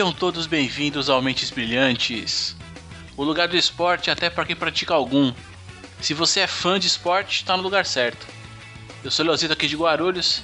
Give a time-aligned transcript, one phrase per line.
[0.00, 2.56] Sejam todos bem-vindos ao Mentes Brilhantes,
[3.18, 5.30] o lugar do esporte até para quem pratica algum.
[6.00, 8.26] Se você é fã de esporte, está no lugar certo.
[9.04, 10.42] Eu sou Leozito aqui de Guarulhos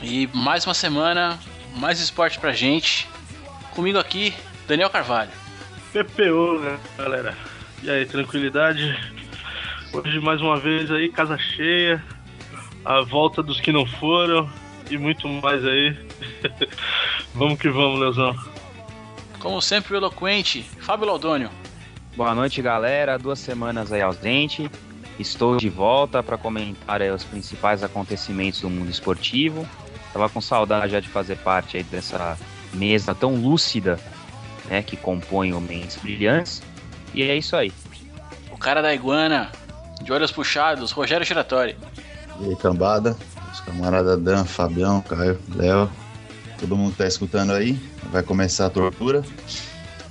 [0.00, 1.36] e mais uma semana,
[1.78, 3.08] mais esporte pra gente.
[3.72, 4.32] Comigo aqui,
[4.68, 5.32] Daniel Carvalho.
[5.92, 7.36] PPO, né, galera?
[7.82, 8.96] E aí, tranquilidade?
[9.92, 12.00] Hoje mais uma vez aí, casa cheia,
[12.84, 14.48] a volta dos que não foram
[14.88, 15.98] e muito mais aí.
[17.34, 18.49] vamos que vamos, Leozão.
[19.40, 21.50] Como sempre, o eloquente, Fábio Laudônio.
[22.14, 23.18] Boa noite, galera.
[23.18, 24.70] Duas semanas aí ausente.
[25.18, 29.66] Estou de volta para comentar os principais acontecimentos do mundo esportivo.
[30.12, 32.36] Tava com saudade já de fazer parte aí dessa
[32.74, 33.98] mesa tão lúcida,
[34.68, 36.62] né, que compõe o Mentes Brilhantes.
[37.14, 37.72] E é isso aí.
[38.52, 39.50] O cara da iguana,
[40.02, 41.76] de olhos puxados, Rogério Giratori.
[42.40, 43.16] E aí, cambada,
[43.50, 45.90] os camaradas Dan, Fabião, Caio, Léo,
[46.60, 47.80] todo mundo que tá escutando aí,
[48.12, 49.24] vai começar a tortura.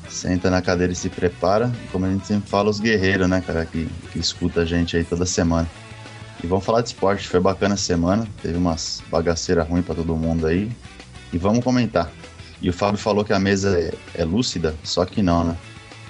[0.10, 1.72] Senta na cadeira e se prepara.
[1.92, 5.04] Como a gente sempre fala, os guerreiros, né, cara, que, que escuta a gente aí
[5.04, 5.70] toda semana.
[6.44, 10.16] E vamos falar de esporte, foi bacana a semana, teve umas bagaceiras ruins para todo
[10.16, 10.72] mundo aí.
[11.32, 12.10] E vamos comentar.
[12.62, 15.58] E o Fábio falou que a mesa é, é lúcida, só que não, né?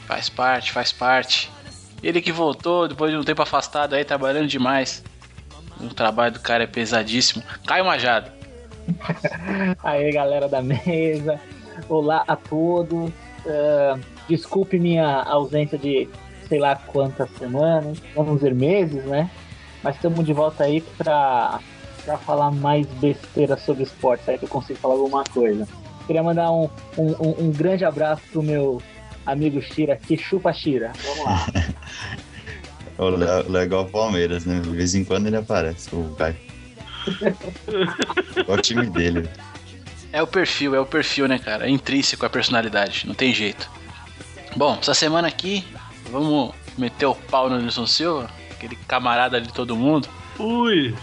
[0.08, 1.52] Faz parte, faz parte.
[2.02, 5.04] Ele que voltou depois de um tempo afastado aí, trabalhando demais.
[5.80, 7.44] O trabalho do cara é pesadíssimo.
[7.66, 8.39] Caio Majado.
[9.84, 11.40] Aí, galera da mesa.
[11.88, 13.10] Olá a todos.
[13.46, 16.10] Uh, desculpe minha ausência de
[16.48, 19.30] sei lá quantas semanas, vamos dizer meses, né?
[19.84, 21.60] Mas estamos de volta aí pra,
[22.04, 25.68] pra falar mais besteira sobre esporte, aí que eu consigo falar alguma coisa.
[26.08, 26.68] Queria mandar um,
[26.98, 28.82] um, um grande abraço pro meu
[29.26, 30.92] amigo Shira aqui, chupa Shira.
[31.06, 31.46] Vamos lá.
[33.48, 34.60] o legal Palmeiras, né?
[34.60, 36.49] De vez em quando ele aparece, o Caio.
[38.46, 39.30] Qual o time dele?
[40.12, 41.68] É o perfil, é o perfil, né, cara?
[41.68, 43.70] É intrínseco a personalidade, não tem jeito.
[44.56, 45.64] Bom, essa semana aqui,
[46.12, 50.10] vamos meter o pau no Nilson Silva, aquele camarada de todo mundo.
[50.40, 50.96] Ui!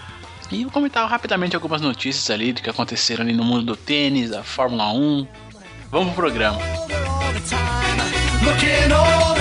[0.50, 4.30] E vou comentar rapidamente algumas notícias ali do que aconteceram ali no mundo do tênis,
[4.30, 5.26] da Fórmula 1.
[5.90, 6.58] Vamos pro programa.
[8.44, 9.35] Looking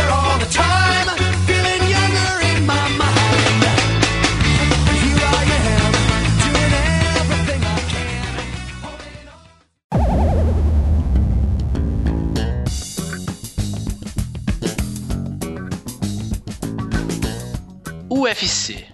[18.45, 18.85] UFC.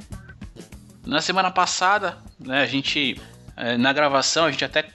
[1.05, 3.19] Na semana passada, né, a gente
[3.57, 4.89] é, na gravação a gente até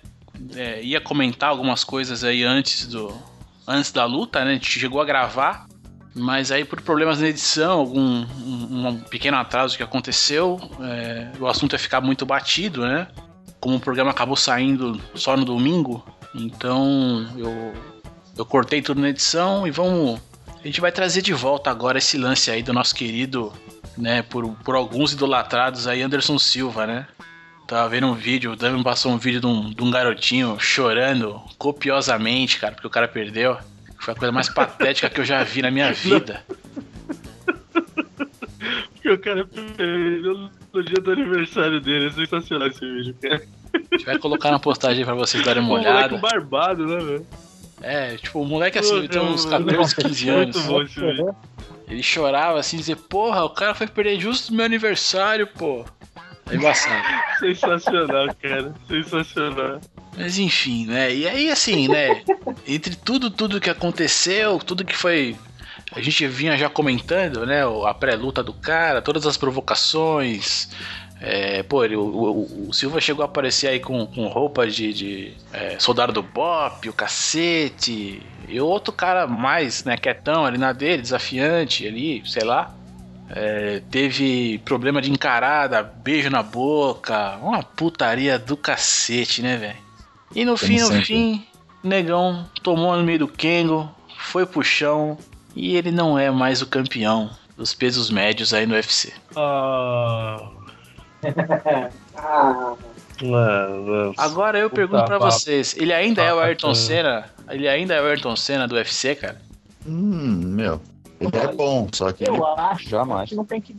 [0.55, 3.15] é, ia comentar algumas coisas aí antes do
[3.67, 4.53] antes da luta, né?
[4.53, 5.67] A gente chegou a gravar,
[6.15, 11.47] mas aí por problemas na edição, algum um, um pequeno atraso que aconteceu, é, o
[11.47, 13.09] assunto ia ficar muito batido, né?
[13.61, 17.75] Como o programa acabou saindo só no domingo, então eu
[18.39, 20.21] eu cortei tudo na edição e vamos
[20.63, 23.53] a gente vai trazer de volta agora esse lance aí do nosso querido
[23.97, 27.07] né, por, por alguns idolatrados aí, Anderson Silva, né?
[27.67, 31.41] Tava vendo um vídeo, o me passou um vídeo de um, de um garotinho chorando
[31.59, 33.57] copiosamente, cara, porque o cara perdeu.
[33.99, 36.45] Foi a coisa mais patética que eu já vi na minha vida.
[38.93, 39.45] Porque o cara
[39.77, 42.07] perdeu no dia do aniversário dele.
[42.07, 43.43] É sensacional esse vídeo, cara.
[43.75, 46.15] A gente vai colocar na postagem pra vocês darem uma olhada.
[46.15, 47.27] Um moleque barbado, né, velho?
[47.83, 50.57] É, tipo, o moleque assim, ele tem uns 14, 15 anos.
[50.57, 51.37] Muito bom esse vídeo.
[51.89, 55.85] Ele chorava assim, dizer, porra, o cara foi perder justo no meu aniversário, pô.
[56.51, 57.03] É embaçado.
[57.39, 58.75] Sensacional, cara.
[58.89, 59.81] Sensacional.
[60.17, 61.15] Mas enfim, né?
[61.15, 62.23] E aí, assim, né?
[62.67, 65.37] Entre tudo, tudo que aconteceu, tudo que foi.
[65.97, 67.63] A gente vinha já comentando, né?
[67.87, 70.69] A pré-luta do cara, todas as provocações.
[71.19, 74.93] É, pô, ele, o, o, o, Silva chegou a aparecer aí com, com roupa de,
[74.93, 78.21] de é, soldado do Bop, o cacete.
[78.47, 82.75] E outro cara mais, né, quietão ali na dele, desafiante ali, sei lá.
[83.31, 89.79] É, teve problema de encarada, beijo na boca, uma putaria do cacete, né, velho?
[90.35, 90.97] E no Como fim, sempre.
[90.99, 91.47] no fim,
[91.83, 95.17] negão tomou no meio do Kengo, foi pro chão
[95.57, 99.13] e ele não é mais o campeão dos pesos médios aí no UFC.
[99.35, 100.51] Ah.
[104.19, 107.25] Agora eu pergunto para vocês, ele ainda é o Ayrton Senna?
[107.49, 109.41] Ele ainda é o Ayrton Senna do UFC, cara?
[109.87, 110.81] Hum, meu.
[111.19, 112.29] Ele é bom, só que.
[112.29, 113.31] Eu acho jamais.
[113.31, 113.75] Que não tem que.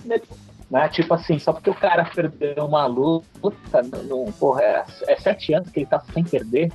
[0.69, 0.89] Né?
[0.89, 5.69] Tipo assim, só porque o cara perdeu uma luta, não, porra, é, é, sete anos
[5.69, 6.73] que ele tá sem perder,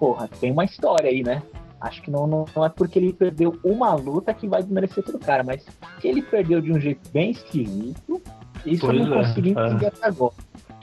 [0.00, 1.42] porra, tem uma história aí, né?
[1.80, 5.18] Acho que não, não, não, é porque ele perdeu uma luta que vai desmerecer todo
[5.18, 5.64] cara, mas
[6.00, 8.20] que ele perdeu de um jeito bem esquisito,
[8.66, 9.52] isso pois eu não é, consegui é.
[9.52, 10.34] entender até agora.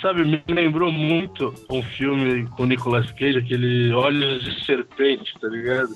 [0.01, 5.95] sabe, me lembrou muito um filme com Nicolas Cage, aquele Olhos de Serpente, tá ligado?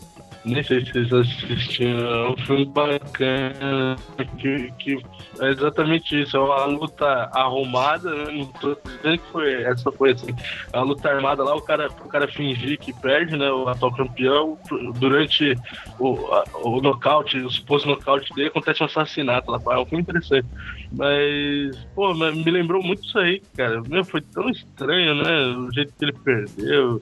[0.50, 3.96] Nem sei se vocês assistiram, é um filme bacana,
[4.40, 5.02] que, que
[5.40, 8.32] é exatamente isso, é uma luta arrumada, né?
[8.32, 10.34] não tô dizendo que foi, essa foi assim,
[10.74, 14.58] a luta armada lá, o cara, o cara fingir que perde, né, o atual campeão,
[15.00, 15.56] durante
[16.00, 16.18] o,
[16.64, 20.48] o nocaute, o suposto nocaute dele, acontece um assassinato lá, é um filme interessante,
[20.92, 25.94] mas, pô, me lembrou muito isso aí, cara, Meu, foi tão estranho, né, o jeito
[25.98, 27.02] que ele perdeu,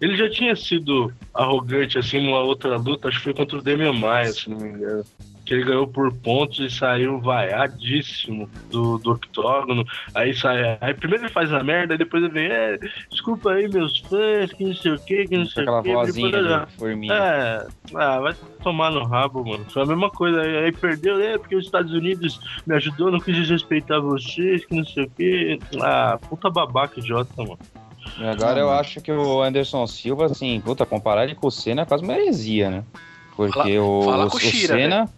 [0.00, 3.92] ele já tinha sido arrogante assim numa outra luta, acho que foi contra o Demian
[3.92, 5.04] Maia, se não me engano.
[5.44, 9.82] Que ele ganhou por pontos e saiu vaiadíssimo do, do octógono.
[10.14, 10.76] Aí sai.
[10.78, 12.78] Aí primeiro ele faz a merda, e depois ele vem, é,
[13.10, 15.92] desculpa aí, meus fãs, que não sei o que, que não sei Aquela o que.
[15.94, 17.14] vozinha depois, forminha.
[17.14, 19.64] É, ah, vai tomar no rabo, mano.
[19.70, 20.42] Foi a mesma coisa.
[20.42, 24.76] Aí, aí perdeu, é, porque os Estados Unidos me ajudou, não quis desrespeitar vocês, que
[24.76, 25.58] não sei o que.
[25.80, 27.58] Ah, puta babaca idiota, mano.
[28.18, 31.84] Agora eu acho que o Anderson Silva, assim, puta, comparar ele com o Senna é
[31.84, 32.84] quase uma heresia, né?
[33.36, 35.04] Porque fala, o, fala o, o Shira, Senna.
[35.04, 35.08] né?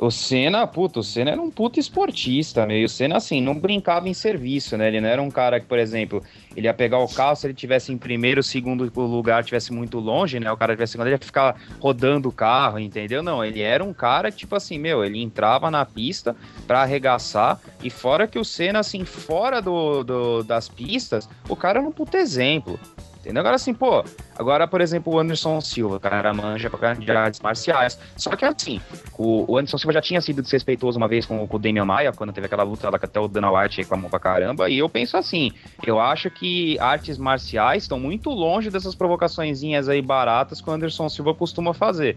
[0.00, 2.86] O Senna, puta, o Senna era um puta esportista, meio.
[2.86, 4.88] O Senna, assim, não brincava em serviço, né?
[4.88, 6.22] Ele não era um cara que, por exemplo,
[6.56, 10.40] ele ia pegar o carro, se ele tivesse em primeiro, segundo lugar, tivesse muito longe,
[10.40, 10.50] né?
[10.50, 13.22] O cara tivesse segundo, ele ia ficar rodando o carro, entendeu?
[13.22, 16.34] Não, ele era um cara, tipo assim, meu, ele entrava na pista
[16.66, 21.78] para arregaçar, e fora que o Senna, assim, fora do, do, das pistas, o cara
[21.78, 22.80] era um puta exemplo.
[23.20, 23.40] Entendeu?
[23.40, 24.02] Agora assim, pô,
[24.36, 27.98] agora, por exemplo, o Anderson Silva, o cara manja pra de artes marciais.
[28.16, 28.80] Só que assim,
[29.18, 32.12] o, o, Anderson Silva já tinha sido desrespeitoso uma vez com, com o Damian Maia,
[32.12, 34.70] quando teve aquela luta lá que até o Dana White reclamou pra caramba.
[34.70, 35.52] E eu penso assim,
[35.86, 41.08] eu acho que artes marciais estão muito longe dessas provocaçõezinhas aí baratas que o Anderson
[41.10, 42.16] Silva costuma fazer.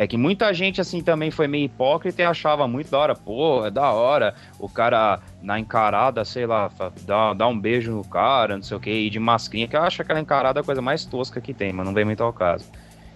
[0.00, 3.14] É que muita gente, assim, também foi meio hipócrita e achava muito da hora.
[3.14, 6.70] Pô, é da hora o cara na encarada, sei lá,
[7.02, 9.82] dá, dá um beijo no cara, não sei o que, e de mascrinha, que eu
[9.82, 12.64] acho aquela encarada a coisa mais tosca que tem, mas não vem muito ao caso.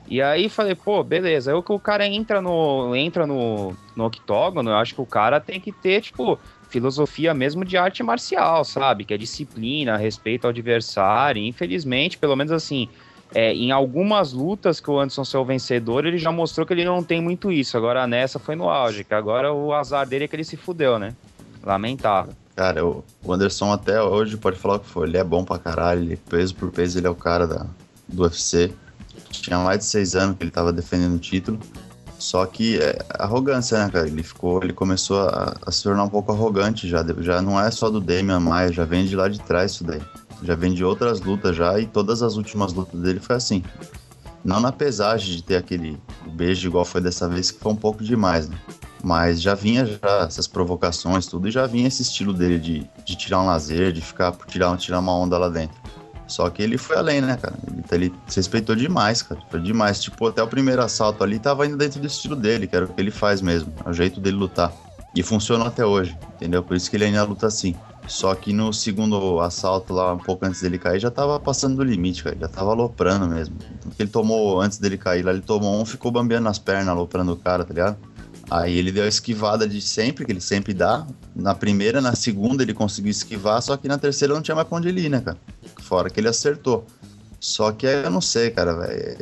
[0.06, 1.50] E aí falei, pô, beleza.
[1.50, 5.58] Aí o cara entra no entra no, no octógono, eu acho que o cara tem
[5.58, 6.38] que ter, tipo,
[6.69, 9.06] filosofia mesmo de arte marcial, sabe?
[9.06, 11.42] Que é disciplina, respeito ao adversário.
[11.42, 12.90] Infelizmente, pelo menos assim,
[13.32, 17.02] é, em algumas lutas que o Anderson saiu vencedor, ele já mostrou que ele não
[17.02, 17.76] tem muito isso.
[17.76, 20.98] Agora nessa foi no auge, que agora o azar dele é que ele se fudeu,
[20.98, 21.14] né?
[21.62, 22.34] Lamentável.
[22.54, 25.08] Cara, o Anderson até hoje pode falar o que for.
[25.08, 27.66] Ele é bom pra caralho, ele, peso por peso, ele é o cara da,
[28.08, 28.72] do UFC.
[29.30, 31.58] Tinha mais de seis anos que ele tava defendendo o título.
[32.16, 34.06] Só que é arrogância, né, cara?
[34.06, 37.04] Ele ficou, ele começou a, a, se tornar um pouco arrogante já.
[37.18, 40.00] Já não é só do Damian Maia, já vem de lá de trás isso daí.
[40.44, 43.62] Já vem de outras lutas já e todas as últimas lutas dele foi assim.
[44.44, 45.99] Não na pesagem de ter aquele
[46.32, 48.56] beijo igual foi dessa vez, que foi um pouco demais, né?
[49.02, 53.17] Mas já vinha já essas provocações, tudo, e já vinha esse estilo dele de, de
[53.17, 55.76] tirar um lazer, de ficar tirar, tirar uma onda lá dentro.
[56.26, 57.55] Só que ele foi além, né, cara?
[57.70, 59.41] Ele, ele se respeitou demais, cara.
[59.50, 60.00] Foi demais.
[60.00, 62.88] Tipo, até o primeiro assalto ali tava indo dentro do estilo dele, que era o
[62.88, 63.73] que ele faz mesmo.
[63.85, 64.73] É o jeito dele lutar.
[65.14, 66.62] E funcionou até hoje, entendeu?
[66.62, 67.75] Por isso que ele ainda luta assim.
[68.06, 71.82] Só que no segundo assalto lá, um pouco antes dele cair, já tava passando do
[71.82, 72.36] limite, cara.
[72.38, 73.56] Já tava aloprando mesmo.
[73.82, 77.32] Porque ele tomou, antes dele cair lá, ele tomou um, ficou bambeando nas pernas, aloprando
[77.32, 77.96] o cara, tá ligado?
[78.50, 81.06] Aí ele deu a esquivada de sempre, que ele sempre dá.
[81.34, 84.76] Na primeira, na segunda ele conseguiu esquivar, só que na terceira não tinha mais pra
[84.76, 85.38] onde ir, né, cara?
[85.79, 86.86] Fora que ele acertou.
[87.40, 89.19] Só que eu não sei, cara, velho.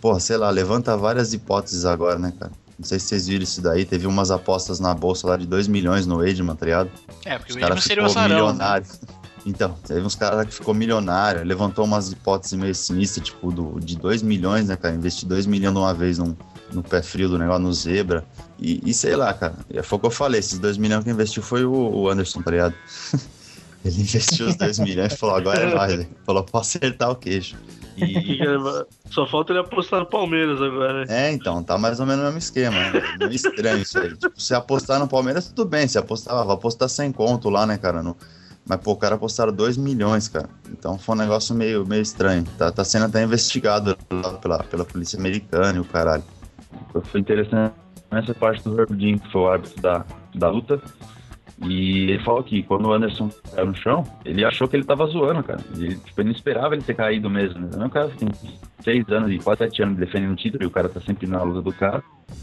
[0.00, 2.52] Porra, sei lá, levanta várias hipóteses agora, né, cara?
[2.78, 3.84] Não sei se vocês viram isso daí.
[3.84, 6.90] Teve umas apostas na bolsa lá de 2 milhões no Edman, tá ligado?
[7.24, 8.52] É, porque Os o Edman seria o azarão.
[8.52, 8.82] né?
[9.48, 13.96] Então, teve uns caras que ficou milionário, levantou umas hipóteses meio sinistras, tipo, do, de
[13.96, 14.92] 2 milhões, né, cara?
[14.92, 16.34] Investir 2 milhões de uma vez num,
[16.72, 18.24] no pé frio do negócio, no zebra.
[18.58, 19.54] E, e sei lá, cara.
[19.84, 22.50] Foi o que eu falei, esses 2 milhões que investiu foi o, o Anderson, tá
[22.50, 22.74] ligado?
[23.84, 25.96] Ele investiu os 2 milhões e falou, agora é nóis.
[25.96, 26.06] né?
[26.24, 27.54] Falou, pra acertar o queixo.
[27.96, 28.38] E,
[29.10, 31.28] Só falta ele apostar no Palmeiras agora, né?
[31.28, 32.76] É, então, tá mais ou menos o mesmo esquema.
[32.76, 33.02] Né?
[33.18, 34.14] Meio estranho isso aí.
[34.16, 35.88] Tipo, se apostar no Palmeiras, tudo bem.
[35.88, 38.02] Se apostar, vai apostar sem conto lá, né, cara?
[38.02, 38.16] No...
[38.68, 40.48] Mas, pô, o cara apostaram 2 milhões, cara.
[40.70, 42.44] Então foi um negócio meio, meio estranho.
[42.58, 46.24] Tá, tá sendo até investigado lá pela, pela polícia americana e o caralho.
[47.04, 47.74] Foi interessante
[48.10, 50.80] nessa parte do Herb Dean, que foi o árbitro da, da luta.
[51.64, 55.06] E ele falou que quando o Anderson caiu no chão, ele achou que ele tava
[55.06, 55.60] zoando, cara.
[55.74, 57.60] Ele, tipo, ele não esperava ele ter caído mesmo.
[57.60, 57.86] Né?
[57.86, 58.28] O cara tem
[58.80, 61.42] seis anos e quase sete anos defendendo o título e o cara tá sempre na
[61.42, 62.02] luta do cara,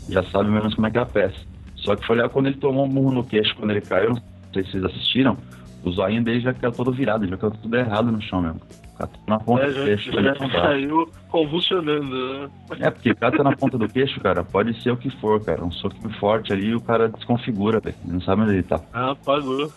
[0.10, 1.40] já sabe menos como é que é a peça.
[1.76, 4.22] Só que foi lá quando ele tomou um murro no queixo, quando ele caiu, não
[4.54, 5.38] sei se vocês assistiram,
[5.84, 8.62] o zoinho dele já caiu todo virado, já caiu tudo errado no chão mesmo.
[8.94, 10.12] O cara tá na ponta É, do já, queixo.
[10.12, 10.62] já ele não dá.
[10.62, 12.50] saiu convulsionando, né?
[12.80, 15.44] É, porque o cara tá na ponta do queixo, cara, pode ser o que for,
[15.44, 15.64] cara.
[15.64, 17.96] Um soquinho forte ali e o cara desconfigura, velho.
[18.04, 18.80] Ele Não sabe onde ele tá.
[18.94, 19.72] Ah, apagou.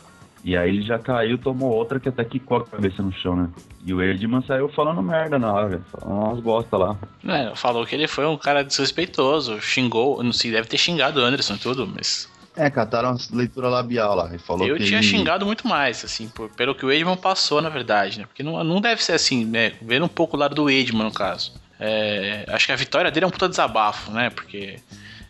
[0.45, 3.49] E aí ele já caiu, tomou outra que até quicou a cabeça no chão, né?
[3.85, 6.97] E o Edman saiu falando merda na hora, falando umas bosta lá.
[7.27, 11.25] É, falou que ele foi um cara desrespeitoso, xingou, não sei, deve ter xingado o
[11.25, 12.31] Anderson e tudo, mas.
[12.57, 16.27] É, cataram uma leitura labial lá e falou Eu que tinha xingado muito mais, assim,
[16.29, 18.25] por- pelo que o Edman passou, na verdade, né?
[18.27, 19.73] Porque não, não deve ser assim, né?
[19.83, 21.53] Vendo um pouco o lado do Edman, no caso.
[21.79, 24.31] É, acho que a vitória dele é um puta desabafo, né?
[24.31, 24.79] Porque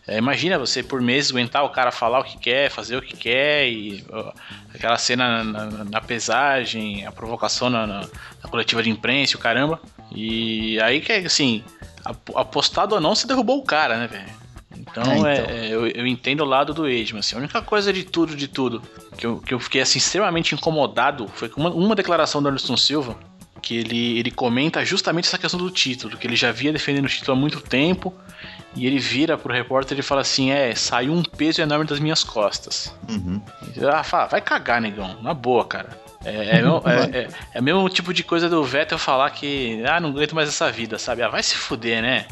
[0.07, 3.17] é, imagina você por meses aguentar o cara falar o que quer, fazer o que
[3.17, 4.31] quer, e ó,
[4.73, 8.07] aquela cena na, na- na pesagem, a provocação na, na-
[8.49, 9.81] coletiva de imprensa, o caramba.
[10.15, 11.61] E aí que assim,
[12.05, 14.46] ap- apostado ou não, você derrubou o cara, né, velho?
[14.89, 15.27] Então, É, então.
[15.55, 17.19] é, é, eu, eu entendo o lado do Edman.
[17.19, 18.81] Assim, a única coisa de tudo, de tudo,
[19.17, 22.77] que eu, que eu fiquei assim, extremamente incomodado foi com uma, uma declaração do Anderson
[22.77, 23.15] Silva,
[23.61, 27.09] que ele, ele comenta justamente essa questão do título, que ele já vinha defendendo o
[27.09, 28.13] título há muito tempo,
[28.75, 32.23] e ele vira pro repórter e fala assim: É, saiu um peso enorme das minhas
[32.23, 32.93] costas.
[33.09, 33.41] Uhum.
[33.91, 35.89] Ah, fala, vai cagar, negão, na boa, cara.
[36.23, 39.81] É, é, mesmo- é, é, é o mesmo tipo de coisa do Vettel falar que,
[39.85, 41.21] ah, não aguento mais essa vida, sabe?
[41.23, 42.25] Ah, vai se fuder, né?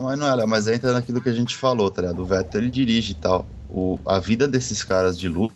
[0.00, 2.20] Mas não era, mas entra naquilo que a gente falou, tá ligado?
[2.20, 3.46] O Vettel ele dirige e tal.
[3.68, 5.54] O, a vida desses caras de luta,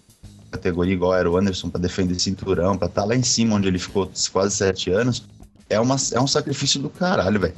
[0.50, 3.78] categoria igual era o Anderson, pra defender cinturão, pra estar lá em cima onde ele
[3.78, 5.24] ficou quase sete anos,
[5.70, 7.54] é, uma, é um sacrifício do caralho, velho.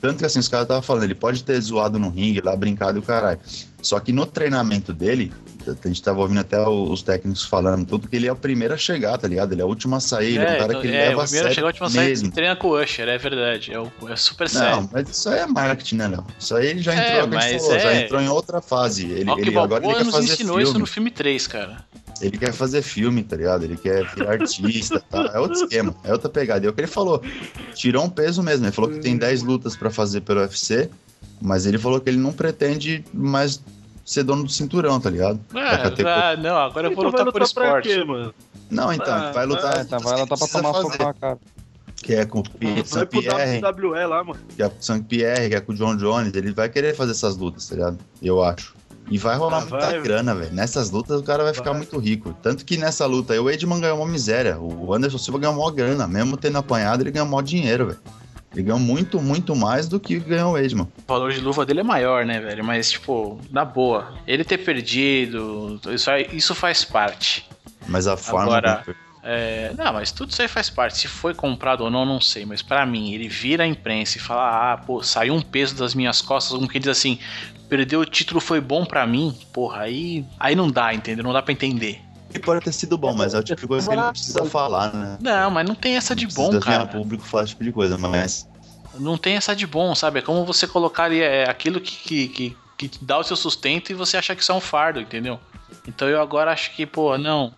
[0.00, 2.98] Tanto que assim, os caras estavam falando, ele pode ter zoado no ringue, lá brincado
[2.98, 3.40] e o caralho.
[3.80, 5.32] Só que no treinamento dele,
[5.66, 8.74] a gente tava ouvindo até o- os técnicos falando tudo, que ele é o primeiro
[8.74, 9.52] a chegar, tá ligado?
[9.52, 11.24] Ele é o último a sair, é um cara então, que é, leva o a
[11.24, 12.30] primeiro a sério chegar, o último a sair, mesmo.
[12.32, 13.72] treina com o Usher, é verdade.
[13.72, 14.76] É, o- é super sério.
[14.82, 16.26] Não, mas isso aí é marketing, né, Léo?
[16.38, 18.60] Isso aí ele já É, entrou, é, o mas falou, já é- entrou em outra
[18.60, 19.04] fase.
[19.06, 20.70] Ele, ele, agora ele quer nos fazer ensinou filme.
[20.70, 21.84] isso no filme 3, cara.
[22.20, 23.62] Ele quer fazer filme, tá ligado?
[23.62, 25.30] Ele quer virar artista, tá?
[25.34, 26.64] É outro esquema, é outra pegada.
[26.64, 27.22] E é o que ele falou.
[27.74, 28.64] Tirou um peso mesmo.
[28.66, 30.90] Ele falou que tem 10 lutas pra fazer pelo UFC,
[31.40, 33.62] mas ele falou que ele não pretende mais
[34.04, 35.38] ser dono do cinturão, tá ligado?
[35.52, 36.14] Categoria.
[36.32, 37.88] Ah, não, agora eu vou Então vai lutar por lutar pra esporte.
[37.88, 38.34] quê, mano?
[38.70, 39.78] Não, então, Ah, vai lutar.
[39.78, 41.38] É, tá, vai tá pra tomar na cara.
[41.96, 42.44] Que é com o
[42.86, 44.38] Saint Pierre, WWE lá, mano.
[44.54, 46.32] que é com o Saint Pierre, que é com o John Jones.
[46.34, 47.98] Ele vai querer fazer essas lutas, tá ligado?
[48.22, 48.74] Eu acho.
[49.10, 50.00] E vai rolar Ah, muita vai.
[50.02, 50.52] grana, velho.
[50.54, 51.78] Nessas lutas o cara vai ficar Vai.
[51.78, 52.34] muito rico.
[52.42, 54.58] Tanto que nessa luta aí o Edman ganhou uma miséria.
[54.60, 56.06] O Anderson Silva ganhou maior grana.
[56.06, 57.98] Mesmo tendo apanhado, ele ganhou maior dinheiro, velho.
[58.58, 60.88] Ele ganhou muito, muito mais do que ganhou o Edman.
[61.06, 62.64] O valor de luva dele é maior, né, velho?
[62.64, 64.14] Mas, tipo, na boa.
[64.26, 67.48] Ele ter perdido, isso, isso faz parte.
[67.86, 68.56] Mas a forma.
[68.58, 68.84] Agora-
[69.22, 70.98] É, não, mas tudo isso aí faz parte.
[70.98, 72.44] Se foi comprado ou não, não sei.
[72.44, 75.94] Mas pra mim, ele vira a imprensa e fala: Ah, pô, saiu um peso das
[75.94, 76.56] minhas costas.
[76.56, 77.18] Como que diz assim:
[77.68, 79.36] perder o título foi bom pra mim.
[79.52, 81.22] Porra, aí, aí não dá, entendeu?
[81.24, 82.00] Não dá pra entender.
[82.30, 84.44] Ele pode ter sido bom, mas é o tipo de coisa que ele não precisa
[84.44, 85.18] falar, né?
[85.20, 86.82] Não, mas não tem essa de Não bom, precisa cara.
[86.82, 88.46] a público falar esse tipo de coisa, mas.
[88.94, 90.18] Não tem essa de bom, sabe?
[90.18, 92.28] É como você colocar ali é, aquilo que, que,
[92.76, 95.40] que, que dá o seu sustento e você achar que isso é um fardo, entendeu?
[95.86, 97.52] Então eu agora acho que, pô, não.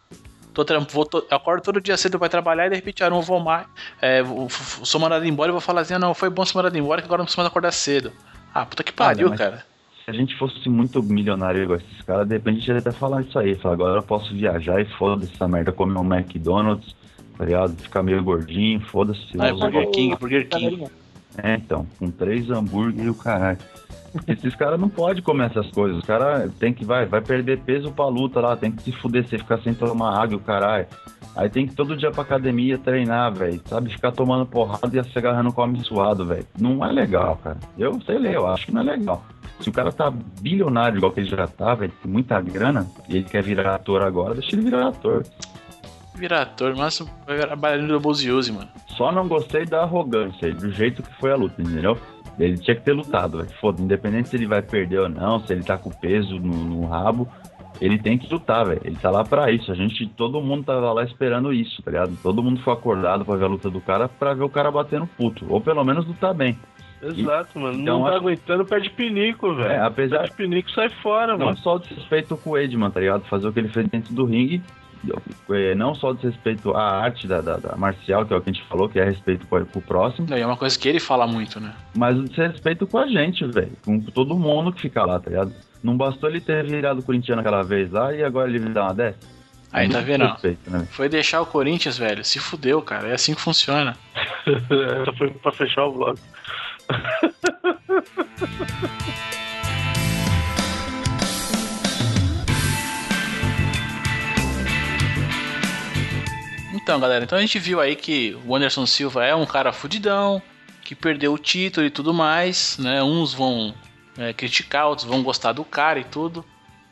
[0.53, 3.41] Tô, vou, eu acordo todo dia cedo pra trabalhar e de repente, ah, não vou
[3.41, 3.67] mais.
[4.03, 4.23] É,
[4.83, 7.07] sou mandado embora e vou falar assim: ah, não, foi bom ser mandado embora que
[7.07, 8.13] agora não preciso mais acordar cedo.
[8.53, 9.70] Ah, puta que pariu, mas- cara.
[10.05, 12.91] Se a gente fosse muito milionário igual esses caras, de repente a gente ia até
[12.93, 13.55] falar isso aí.
[13.55, 16.97] Falar, agora eu posso viajar e foda-se essa merda, comer um McDonald's,
[17.37, 17.77] tá ligado?
[17.81, 19.21] Ficar meio gordinho, foda-se.
[19.39, 20.85] Ah, usa- Burger King, Burger King.
[21.43, 23.59] É, então, com três hambúrguer e o caralho.
[24.27, 25.99] Esses caras não podem comer essas coisas.
[25.99, 29.25] Os caras tem que vai, vai perder peso pra luta lá, tem que se fuder,
[29.25, 30.87] você ficar sem tomar água e o caralho.
[31.37, 33.61] Aí tem que ir todo dia pra academia treinar, velho.
[33.67, 36.45] Sabe, ficar tomando porrada e se agarrando com homem suado, velho.
[36.61, 37.59] Não é legal, cara.
[37.79, 39.25] Eu sei lá, eu acho que não é legal.
[39.61, 43.17] Se o cara tá bilionário igual que ele já tá, velho, tem muita grana, e
[43.17, 45.25] ele quer virar ator agora, deixa ele virar ator.
[46.15, 48.69] Virar ator, mas vai virar bailarino do Buziuse, mano.
[48.97, 51.99] Só não gostei da arrogância, aí, do jeito que foi a luta, entendeu?
[52.39, 53.51] Ele tinha que ter lutado, velho.
[53.61, 56.87] Foda, independente se ele vai perder ou não, se ele tá com peso no, no
[56.87, 57.29] rabo,
[57.81, 58.81] ele tem que lutar, velho.
[58.85, 59.71] Ele tá lá pra isso.
[59.73, 62.17] A gente, todo mundo tava lá esperando isso, tá ligado?
[62.23, 65.07] Todo mundo foi acordado pra ver a luta do cara, pra ver o cara batendo
[65.07, 65.47] puto.
[65.49, 66.59] Ou pelo menos lutar bem.
[67.03, 67.81] Exato, mano.
[67.81, 69.71] Então, não tá acho- aguentando, perde pinico, velho.
[69.71, 71.59] É, apesar Perde pinico, sai fora, não mano.
[71.59, 73.25] só o desrespeito com o Edman, tá ligado?
[73.25, 74.63] Fazer o que ele fez dentro do ringue.
[75.51, 78.51] é, Não só o desrespeito à arte da, da, da marcial, que é o que
[78.51, 80.27] a gente falou, que é respeito com, com o próximo.
[80.29, 81.73] Não, e é uma coisa que ele fala muito, né?
[81.97, 83.73] Mas o desrespeito com a gente, velho.
[83.85, 85.53] Com todo mundo que fica lá, tá ligado?
[85.83, 89.19] Não bastou ele ter virado corintiano aquela vez lá e agora ele dar uma dessa?
[89.73, 90.25] Aí, tá vendo?
[90.27, 90.87] Respeito, né?
[90.91, 92.25] Foi deixar o Corinthians, velho.
[92.25, 93.07] Se fudeu, cara.
[93.09, 93.97] É assim que funciona.
[94.45, 96.19] Essa foi pra fechar o vlog.
[106.83, 110.43] Então, galera, então a gente viu aí que o Anderson Silva é um cara fudidão,
[110.83, 113.03] que perdeu o título e tudo mais, né?
[113.03, 113.75] Uns vão
[114.19, 116.45] é, criticar, outros vão gostar do cara e tudo.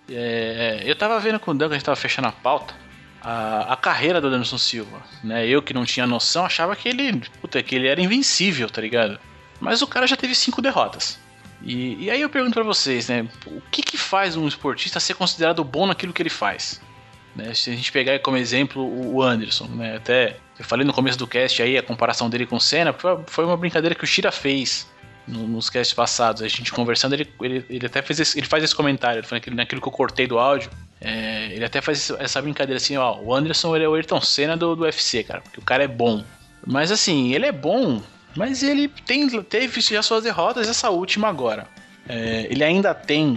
[0.09, 2.75] É, eu tava vendo com o Dan, que a gente tava fechando a pauta,
[3.21, 5.47] a, a carreira do Anderson Silva, né?
[5.47, 9.19] Eu que não tinha noção achava que ele, puta, que ele era invencível, tá ligado?
[9.61, 11.19] Mas o cara já teve cinco derrotas.
[11.63, 13.29] E, e aí eu pergunto para vocês, né?
[13.47, 16.81] O que, que faz um esportista ser considerado bom naquilo que ele faz?
[17.35, 17.53] Né?
[17.55, 19.97] Se a gente pegar como exemplo o Anderson, né?
[19.97, 22.95] Até eu falei no começo do cast aí a comparação dele com o Senna,
[23.27, 24.89] foi uma brincadeira que o Shira fez
[25.29, 28.75] nos casts passados, a gente conversando, ele, ele, ele até fez esse, ele faz esse
[28.75, 32.97] comentário, naquilo, naquilo que eu cortei do áudio, é, ele até faz essa brincadeira assim,
[32.97, 35.85] ó, o Anderson ele é o Ayrton Senna do, do UFC, cara, porque o cara
[35.85, 36.25] é bom.
[36.67, 38.03] Mas assim, ele é bom,
[38.39, 41.67] mas ele tem, teve já suas derrotas, essa última agora.
[42.09, 43.37] É, ele ainda tem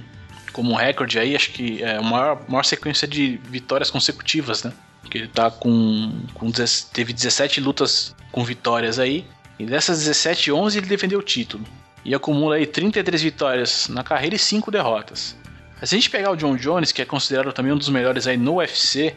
[0.53, 4.72] como recorde aí, acho que é a maior, maior sequência de vitórias consecutivas, né?
[5.01, 6.51] Porque ele tá com, com
[6.93, 9.25] teve 17 lutas com vitórias aí.
[9.58, 11.65] E dessas 17, 11 ele defendeu o título.
[12.05, 15.36] E acumula aí 33 vitórias na carreira e 5 derrotas.
[15.84, 18.38] Se a gente pegar o John Jones, que é considerado também um dos melhores aí
[18.38, 19.15] no UFC,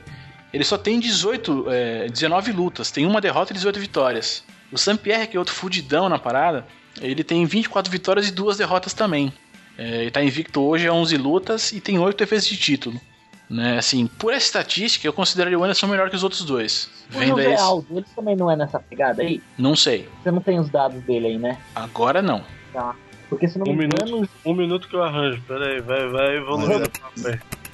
[0.50, 4.42] ele só tem 18, é, 19 lutas, tem uma derrota e 18 vitórias.
[4.75, 6.66] O Sam Pierre, que é outro fudidão na parada,
[7.00, 9.33] ele tem 24 vitórias e duas derrotas também.
[9.78, 13.00] É, ele tá invicto hoje a 11 lutas e tem 8 defesas de título.
[13.49, 13.78] Né?
[13.78, 16.90] Assim, por essa estatística, eu consideraria o Anderson melhor que os outros dois.
[17.14, 19.40] O José Aldo, ele também não é nessa pegada aí?
[19.57, 20.09] Não sei.
[20.23, 21.57] Você não tem os dados dele aí, né?
[21.73, 22.43] Agora não.
[22.73, 22.97] Tá.
[23.28, 24.28] Porque se não um me minuto, engano.
[24.45, 26.90] Um minuto que eu arranjo, peraí, vai, vai evoluindo.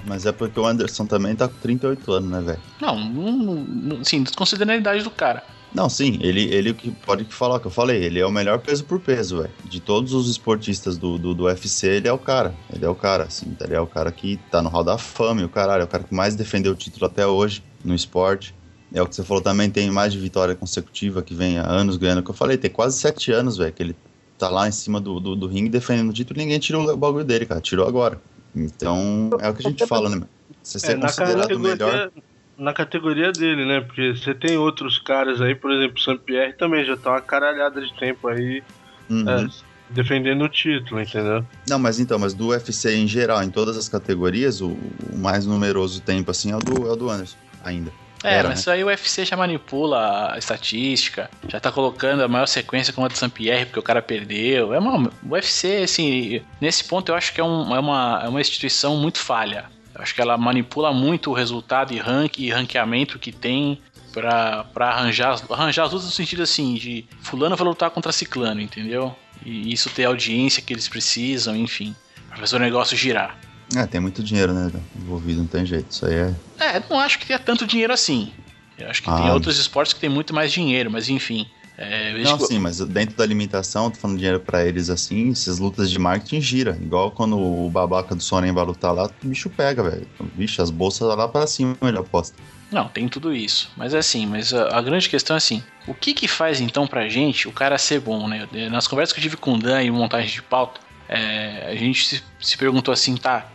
[0.04, 2.60] Mas é porque o Anderson também tá com 38 anos, né, velho?
[2.78, 5.42] Não, não, sim, considerando a idade do cara.
[5.72, 8.84] Não, sim, ele, ele que pode falar que eu falei, ele é o melhor peso
[8.84, 9.50] por peso, velho.
[9.64, 12.54] De todos os esportistas do, do, do, UFC, ele é o cara.
[12.72, 15.40] Ele é o cara, assim, ele é o cara que tá no Hall da Fama,
[15.42, 18.54] e o caralho, é o cara que mais defendeu o título até hoje no esporte.
[18.92, 21.96] É o que você falou também, tem mais de vitória consecutiva, que vem há anos
[21.96, 22.22] ganhando.
[22.22, 23.96] que eu falei, tem quase sete anos, velho, que ele
[24.36, 26.96] tá lá em cima do, do, do ringue defendendo o título e ninguém tirou o
[26.96, 27.60] bagulho dele, cara.
[27.60, 28.20] Tirou agora.
[28.56, 30.22] Então, é o que a gente fala, né?
[30.62, 31.78] Você ser É, considerado o melhor.
[31.78, 32.12] categoria,
[32.60, 33.80] na categoria dele, né?
[33.80, 37.20] Porque você tem outros caras aí, por exemplo, o Sam Pierre também já tá uma
[37.20, 38.62] caralhada de tempo aí
[39.08, 39.24] Uhum.
[39.28, 39.46] é,
[39.88, 41.44] defendendo o título, entendeu?
[41.68, 45.46] Não, mas então, mas do UFC em geral, em todas as categorias, o, o mais
[45.46, 47.90] numeroso tempo, assim, é o do, é o do Anderson, ainda.
[48.22, 48.60] É, Era, mas né?
[48.60, 53.06] isso aí o UFC já manipula a estatística, já tá colocando a maior sequência como
[53.06, 54.74] a do Saint-Pierre, porque o cara perdeu.
[54.74, 58.28] É uma, o UFC, assim, nesse ponto eu acho que é, um- é uma, é
[58.28, 59.64] uma instituição muito falha.
[60.00, 63.80] Acho que ela manipula muito o resultado e ranking e ranqueamento que tem
[64.12, 68.10] pra, pra arranjar, as- arranjar as lutas no sentido assim, de fulano vai lutar contra
[68.12, 69.14] ciclano, entendeu?
[69.44, 71.94] E isso ter a audiência que eles precisam, enfim,
[72.28, 73.38] pra fazer o negócio girar.
[73.76, 75.90] É, tem muito dinheiro, né, envolvido, não tem jeito.
[75.90, 76.34] Isso aí é.
[76.58, 78.32] É, não acho que tenha tanto dinheiro assim.
[78.76, 79.34] Eu acho que tem Ah.
[79.34, 81.46] outros esportes que tem muito mais dinheiro, mas enfim.
[81.82, 85.58] É, Não, que- sim, mas dentro da limitação, tô falando dinheiro pra eles assim, essas
[85.58, 86.78] lutas de marketing gira.
[86.78, 90.06] Igual quando o babaca do Sonnen vai lutar lá, o bicho pega, velho.
[90.36, 92.36] Vixe, as bolsas lá pra cima ele aposta.
[92.70, 93.70] Não, tem tudo isso.
[93.78, 96.86] Mas é assim, mas a, a grande questão é assim: o que que faz então
[96.86, 98.46] pra gente o cara ser bom, né?
[98.70, 102.04] Nas conversas que eu tive com o Dan e montagem de pauta, é, a gente
[102.06, 103.46] se, se perguntou assim, tá?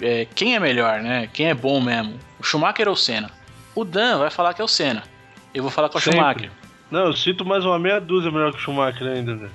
[0.00, 1.28] é, quem é melhor, né?
[1.32, 2.14] Quem é bom mesmo?
[2.38, 3.30] O Schumacher ou o Senna?
[3.74, 5.02] O Dan vai falar que é o Senna.
[5.52, 6.00] Eu vou falar que é o.
[6.00, 6.50] Schumacher.
[6.90, 9.50] Não, eu cito mais uma meia dúzia melhor que o Schumacher ainda, velho.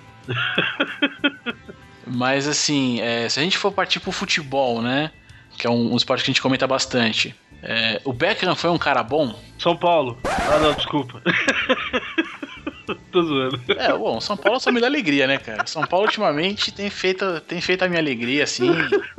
[2.05, 5.11] Mas assim, é, se a gente for partir pro futebol, né?
[5.57, 7.35] Que é um, um esporte que a gente comenta bastante.
[7.61, 9.37] é, o Beckham foi um cara bom?
[9.57, 10.17] São Paulo.
[10.25, 11.21] Ah, não, desculpa.
[13.11, 13.61] Tô zoando.
[13.77, 15.65] É, bom, São Paulo só me dá alegria, né, cara?
[15.67, 18.71] São Paulo ultimamente tem feito, tem feito a minha alegria, assim,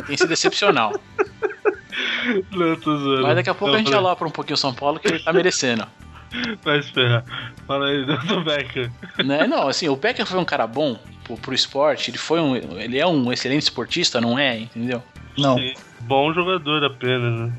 [0.06, 0.92] tem sido excepcional.
[2.50, 3.22] Não, tô zoando.
[3.22, 5.06] Mas daqui a pouco Não, a gente vai- alopra um pouquinho o São Paulo que
[5.08, 5.86] ele tá merecendo.
[6.64, 7.24] Vai se ferrar.
[7.66, 8.90] Fala aí, do Becker.
[9.24, 9.46] Né?
[9.46, 12.56] Não, assim, o Becker foi um cara bom pro, pro esporte, ele foi um.
[12.78, 14.58] Ele é um excelente esportista, não é?
[14.58, 15.02] Entendeu?
[15.38, 15.56] Não.
[15.58, 15.74] Sim.
[16.00, 17.52] Bom jogador apenas, né?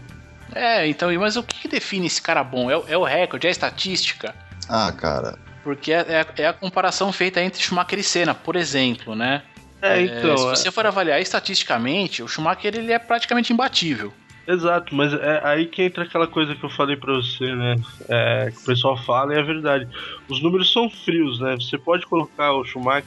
[0.53, 2.69] É, então, mas o que, que define esse cara bom?
[2.69, 4.35] É, o- é o recorde, é a estatística?
[4.67, 5.37] Ah, cara.
[5.63, 9.43] Porque é, é a- é a comparação feita entre Schumacher e Senna, por exemplo, né?
[9.81, 10.37] É, É, então.
[10.37, 14.13] se é- você for avaliar estatisticamente, o Schumacher ele é praticamente imbatível.
[14.47, 17.75] Exato, mas é aí que entra aquela coisa que eu falei pra você, né?
[18.09, 19.85] É, que o pessoal fala e é verdade.
[20.27, 21.55] Os números são frios, né?
[21.55, 23.05] Você pode colocar o Schumacher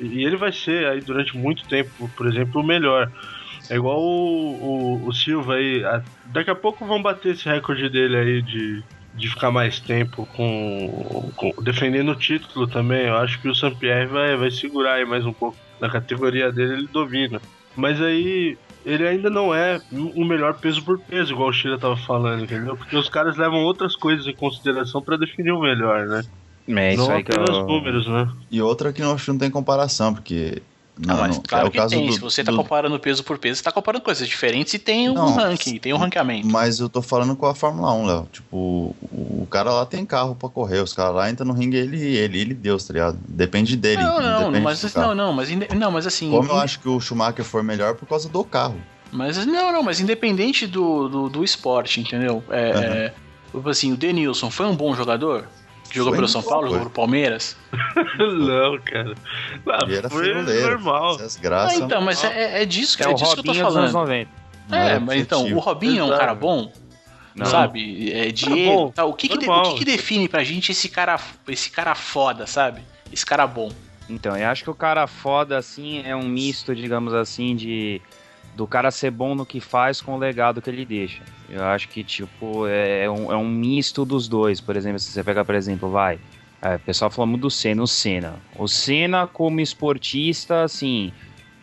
[0.00, 3.06] e ele vai ser aí durante muito tempo, por exemplo, o melhor.
[3.68, 5.84] É igual o, o, o Silva aí.
[5.84, 6.02] a-
[6.32, 8.82] daqui a pouco vão bater esse recorde dele aí de,
[9.14, 13.06] de ficar mais tempo com, com- defendendo o título também.
[13.06, 15.56] Eu acho que o Saint-Pierre vai, vai segurar aí mais um pouco.
[15.80, 17.40] Na categoria dele ele domina.
[17.76, 21.96] Mas aí ele ainda não é o melhor peso por peso, igual o Shira tava
[21.96, 22.76] falando, entendeu?
[22.76, 26.22] Porque os caras levam outras coisas em consideração pra definir o melhor, né?
[26.68, 27.66] É isso não aí que apenas eu...
[27.66, 28.28] números, né?
[28.50, 30.62] E outra que não, acho que não tem comparação, porque
[31.06, 32.06] Não, mas não, claro é que tem.
[32.06, 34.78] do- Se você tá do- comparando peso por peso, você tá comparando coisas diferentes e
[34.78, 36.46] tem um Não, ranking, tem um ranqueamento.
[36.46, 38.28] Mas eu tô falando com a Fórmula 1, Léo.
[38.30, 40.80] Tipo, o, o cara lá tem carro pra correr.
[40.80, 43.18] Os caras lá entram no ringue, ele, ele, ele Deus, tá ligado?
[43.28, 44.02] Depende dele.
[44.02, 45.14] Não, não, depende mas carro.
[45.14, 48.06] não, não, mas não, mas assim, Como eu acho que o Schumacher for melhor por
[48.06, 48.80] causa do carro.
[49.10, 52.44] mas não, não, mas independente do, do, do esporte, entendeu?
[52.50, 52.82] É, Aham.
[52.84, 53.14] é,
[53.52, 55.48] tipo assim, o Denilson foi um bom jogador?
[55.92, 57.56] Jogou pelo São Paulo, jogou pelo Palmeiras?
[58.18, 59.14] Não, cara.
[59.68, 61.16] Ah, Ele era foi normal.
[61.20, 61.80] Ah, graças.
[61.80, 63.76] então, mas é, é disso, que, É é o disso que eu tô Robinho dos
[63.76, 64.06] anos falando.
[64.08, 64.30] 90.
[64.68, 66.72] não É, era mas então, o Robinho é um cara bom,
[67.34, 67.46] Não.
[67.46, 68.12] sabe?
[68.12, 69.10] É de Tá ele, bom, tal.
[69.10, 72.46] O que que, de- o que que define pra gente esse cara, esse cara foda,
[72.46, 72.82] sabe?
[73.12, 73.70] Esse cara bom.
[74.08, 78.00] Então, eu acho que o cara foda, assim, é um misto, digamos assim, de.
[78.54, 81.22] Do cara ser bom no que faz com o legado que ele deixa.
[81.48, 84.60] Eu acho que, tipo, é um, é um misto dos dois.
[84.60, 86.18] Por exemplo, se você pegar, por exemplo, vai.
[86.60, 88.34] é, o pessoal fala muito do Senna, o Senna.
[88.56, 91.12] O Senna, como esportista, assim,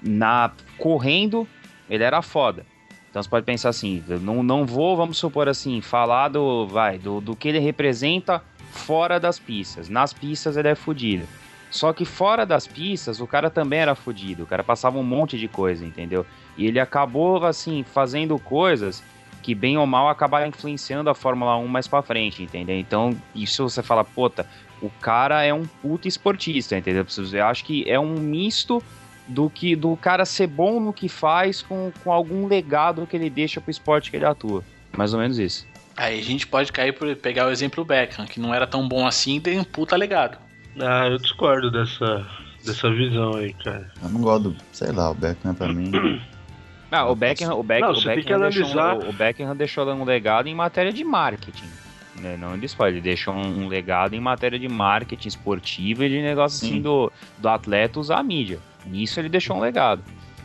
[0.01, 1.47] na correndo,
[1.89, 2.65] ele era foda.
[3.09, 7.19] Então você pode pensar assim, não, não vou, vamos supor assim, falar do, vai, do,
[7.19, 9.89] do que ele representa fora das pistas.
[9.89, 11.25] Nas pistas ele é fodido.
[11.69, 14.43] Só que fora das pistas, o cara também era fodido.
[14.43, 16.25] O cara passava um monte de coisa, entendeu?
[16.57, 19.03] E ele acabou, assim, fazendo coisas
[19.43, 22.77] que, bem ou mal, acabaram influenciando a Fórmula 1 mais pra frente, entendeu?
[22.77, 24.45] Então, isso você fala, puta,
[24.81, 27.05] o cara é um puta esportista, entendeu?
[27.31, 28.83] Eu acho que é um misto
[29.27, 33.29] do que do cara ser bom no que faz com, com algum legado que ele
[33.29, 34.63] deixa pro esporte que ele atua.
[34.95, 35.67] Mais ou menos isso.
[35.95, 38.87] Aí a gente pode cair por pegar o exemplo do Beckham, que não era tão
[38.87, 40.37] bom assim e tem um puta legado.
[40.79, 42.25] Ah, eu discordo dessa,
[42.63, 43.91] dessa visão aí, cara.
[44.01, 44.57] Eu não gosto do.
[44.71, 45.91] Sei lá, o Beckham pra mim.
[46.91, 50.03] Ah, o Beckham, o Beckham, Não, o Beckham deixou, analisar- um- o Beckham deixou um
[50.03, 51.69] legado em matéria de marketing.
[52.21, 52.35] Né?
[52.37, 56.21] Não de esporte, ele deixou um, um legado em matéria de marketing esportivo e de
[56.21, 56.81] negócio assim Sim.
[56.81, 58.59] do, do atleta usar a mídia.
[58.85, 60.01] Nisso ele deixou um legado.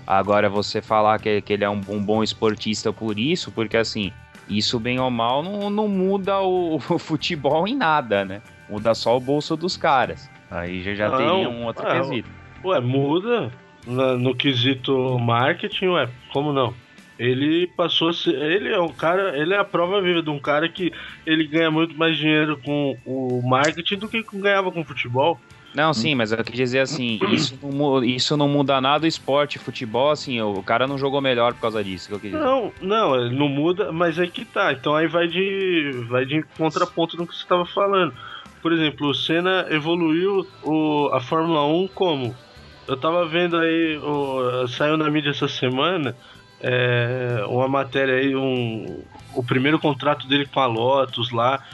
[0.07, 4.13] Agora, você falar que, que ele é um, um bom esportista por isso, porque assim,
[4.49, 8.43] isso bem ou mal não, não muda o, o futebol em nada, né?
[8.69, 10.29] Muda só o bolso dos caras.
[10.51, 12.29] Aí já, já Não, teria um outro é, quesito.
[12.65, 13.51] Ué, muda
[13.87, 16.75] na- no quesito marketing, ué, como não?
[17.19, 18.35] Ele passou a ser.
[18.35, 19.39] Ele é um cara.
[19.39, 20.93] Ele é a prova viva de um cara que
[21.27, 25.39] ele ganha muito mais dinheiro com o marketing do que ganhava com futebol.
[25.75, 29.59] Não, sim, mas eu quis dizer assim, isso não, isso não muda nada o esporte,
[29.59, 32.45] futebol, assim, o, o cara não jogou melhor por causa disso, que eu quis dizer.
[32.45, 34.73] Não, não, ele não muda, mas é que tá.
[34.73, 36.05] Então aí vai de.
[36.09, 38.13] vai de contraponto no que você estava falando.
[38.61, 42.35] Por exemplo, o Senna evoluiu o, a Fórmula 1 como?
[42.93, 46.15] Eu tava vendo aí, o, saiu na mídia essa semana
[46.61, 49.03] é, uma matéria aí, um,
[49.35, 51.65] o primeiro contrato dele com a Lotus lá,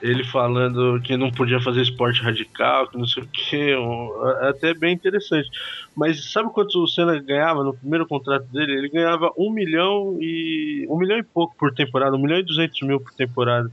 [0.00, 4.72] ele falando que não podia fazer esporte radical, que não sei o que, é até
[4.72, 5.50] bem interessante.
[5.94, 8.72] Mas sabe quanto o Senna ganhava no primeiro contrato dele?
[8.72, 10.86] Ele ganhava um milhão e.
[10.88, 13.70] um milhão e pouco por temporada, um milhão e duzentos mil por temporada.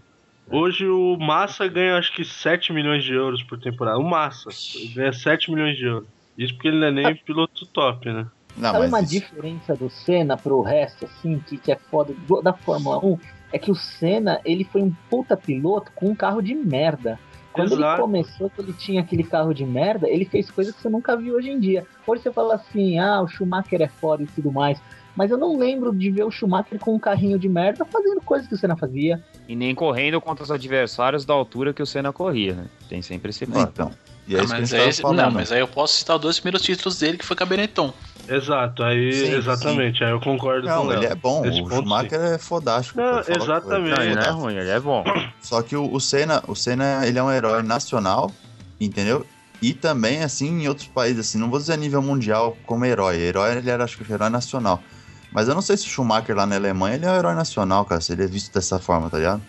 [0.50, 3.98] Hoje o Massa ganha acho que 7 milhões de euros por temporada.
[3.98, 4.50] O Massa
[4.94, 6.21] ganha 7 milhões de euros.
[6.44, 8.26] Isso porque ele não é nem piloto top, né?
[8.58, 12.42] Não, Sabe uma isso- diferença do Senna pro resto, assim, que, que é foda do-
[12.42, 13.18] da Fórmula 1?
[13.54, 17.20] É que o Senna, ele foi um puta piloto com um carro de merda.
[17.54, 18.02] Quando ele Exato.
[18.02, 21.36] começou, que ele tinha aquele carro de merda, ele fez coisas que você nunca viu
[21.36, 21.86] hoje em dia.
[22.08, 24.82] Hoje você fala assim, ah, o Schumacher é foda e tudo mais.
[25.16, 28.48] Mas eu não lembro de ver o Schumacher com um carrinho de merda fazendo coisas
[28.48, 29.22] que o Senna fazia.
[29.50, 32.66] E nem correndo contra os adversários da altura que o Senna corria, né?
[32.88, 33.70] Tem sempre esse fato.
[33.74, 33.92] Então.
[34.32, 35.18] E é Ah, isso que a mas gente aí, tava esse- falando.
[35.18, 37.46] não, mas aí eu posso citar os dois primeiros títulos dele, que foi com a
[37.46, 37.94] Benetton.
[38.30, 41.12] Exato, aí Sim, exatamente, aí eu concordo com Não, o ele Léo.
[41.12, 41.46] é bom.
[41.46, 42.98] Esse O Schumacher é fodástico.
[43.00, 43.90] Não, exatamente.
[43.90, 45.04] Não, ele não é ruim, ele é bom.
[45.42, 48.32] Só que o, o Senna, o Senna, ele é um herói nacional,
[48.80, 49.26] entendeu?
[49.62, 53.18] E também, assim, em outros países, assim, não vou dizer a nível mundial como herói.
[53.18, 54.82] Herói, ele era, acho que, herói nacional.
[55.32, 57.84] Mas eu não sei se o Schumacher lá na Alemanha, ele é um herói nacional,
[57.86, 59.42] cara, se ele é visto dessa forma, tá ligado?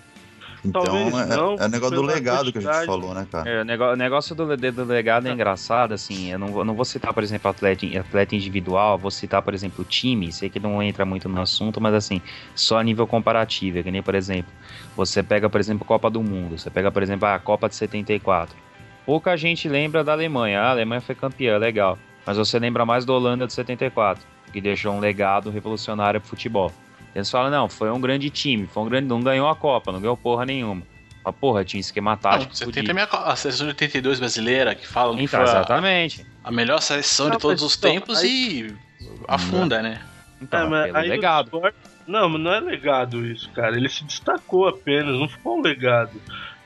[0.64, 3.50] Então, Talvez é, não, é o negócio do legado que a gente falou, né, cara?
[3.50, 7.12] É, o negócio do, do legado é engraçado, assim, eu não, vou- não vou citar,
[7.12, 11.28] por exemplo, atleta, atleta individual, vou citar, por exemplo, time, sei que não entra muito
[11.28, 12.22] no assunto, mas assim,
[12.54, 14.52] só a nível comparativo, é que nem, por exemplo,
[14.96, 17.74] você pega, por exemplo, a Copa do Mundo, você pega, por exemplo, a Copa de
[17.74, 18.56] 74.
[19.04, 23.04] Pouca gente lembra da Alemanha, ah, a Alemanha foi campeã, legal, mas você lembra mais
[23.04, 26.72] da Holanda de 74, que deixou um legado revolucionário pro futebol.
[27.14, 30.00] Eles falam, não, foi um grande time, foi um grande, não ganhou a Copa, não
[30.00, 30.82] ganhou porra nenhuma.
[31.24, 32.54] Mas, porra, tinha esquema Não, tático.
[32.56, 32.84] você fudido.
[32.86, 36.26] tem também a, a seleção de 82 brasileira, que falam que Então, foi a, exatamente.
[36.42, 40.00] a melhor seleção Não, de todos os então, tempos aí- e afunda, né?
[40.40, 41.44] Então, É, legado.
[41.46, 43.76] esporte- Não, mas não é legado isso, cara.
[43.76, 46.10] Ele se destacou apenas, não ficou um legado.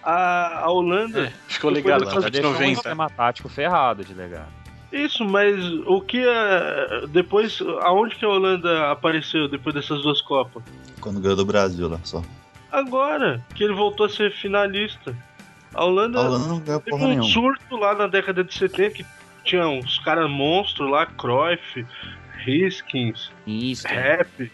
[0.02, 1.26] A, a Holanda.
[1.26, 2.78] É, ficou Foi ligado do na caso Já década de deixou um 90.
[2.78, 4.48] esquema tático ferrado de legado.
[4.92, 7.06] Isso, mas o que é.
[7.08, 10.62] Depois, aonde que a Holanda apareceu depois dessas duas Copas?
[11.00, 12.22] Quando ganhou do Brasil lá só.
[12.70, 15.16] Agora, que ele voltou a ser finalista.
[15.74, 17.28] A Holanda, A Holanda não ganhou teve um nenhuma.
[17.28, 19.06] surto lá na década de 70 que
[19.44, 21.84] tinha uns caras monstros lá, Cruyff,
[22.44, 24.50] Riskins, Isso, Rap,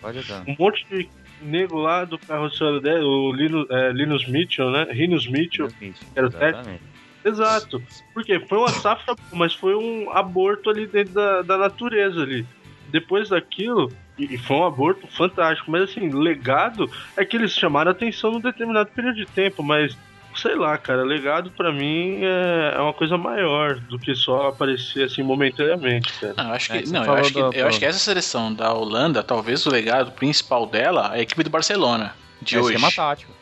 [0.47, 1.09] um monte de
[1.43, 4.87] nego lá do carroceiro dele, o Linus, é, Linus Mitchell, né?
[4.91, 5.69] Rinus Mitchell.
[6.15, 6.92] Era o técnico?
[7.25, 7.83] Exato.
[8.13, 12.47] Porque foi uma safra, mas foi um aborto ali dentro da, da natureza ali.
[12.89, 17.91] Depois daquilo, e e foi um aborto fantástico, mas assim, legado é que eles chamaram
[17.91, 19.97] atenção num determinado período de tempo, mas
[20.35, 25.05] sei lá, cara, legado pra mim é, é uma coisa maior do que só aparecer
[25.05, 26.35] assim momentaneamente, cara.
[26.37, 28.53] Não, eu acho É, que, você não, eu acho que, eu acho que essa seleção
[28.53, 32.75] da Holanda, talvez o legado principal dela é a equipe do Barcelona de é hoje.
[32.75, 33.33] esquema tático.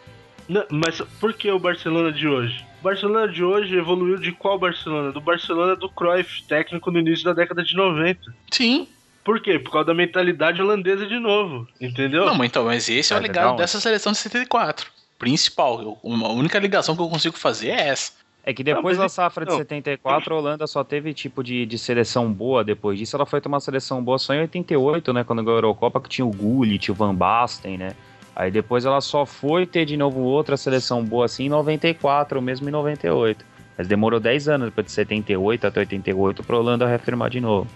[0.49, 2.65] Não, mas por que o Barcelona de hoje?
[2.81, 5.13] O Barcelona de hoje evoluiu de qual Barcelona?
[5.13, 8.19] Do Barcelona do Cruyff, técnico no início da década de 90.
[8.51, 8.89] Sim.
[9.23, 9.59] Por quê?
[9.59, 12.25] Por causa da mentalidade holandesa de novo, entendeu?
[12.25, 14.91] Não, mas então, mas esse é o Vai legado legal, dessa seleção de 74.
[15.19, 15.83] Principal.
[15.83, 18.13] Eu- uma- a única ligação que eu consigo fazer é essa.
[18.43, 19.59] É que depois Não, da safra de não.
[19.59, 23.15] 74, a Holanda só teve tipo de, de seleção boa depois disso.
[23.15, 25.23] Ela foi uma seleção boa só em 88, né?
[25.23, 27.93] Quando ganhou a Eurocopa, que tinha o Gullit, o Van Basten, né?
[28.35, 32.69] Aí depois ela só foi ter de novo outra seleção boa assim em 94, mesmo
[32.69, 33.45] em 98.
[33.77, 37.69] Mas demorou 10 anos depois de 78 até 88 pra Holanda reafirmar de novo.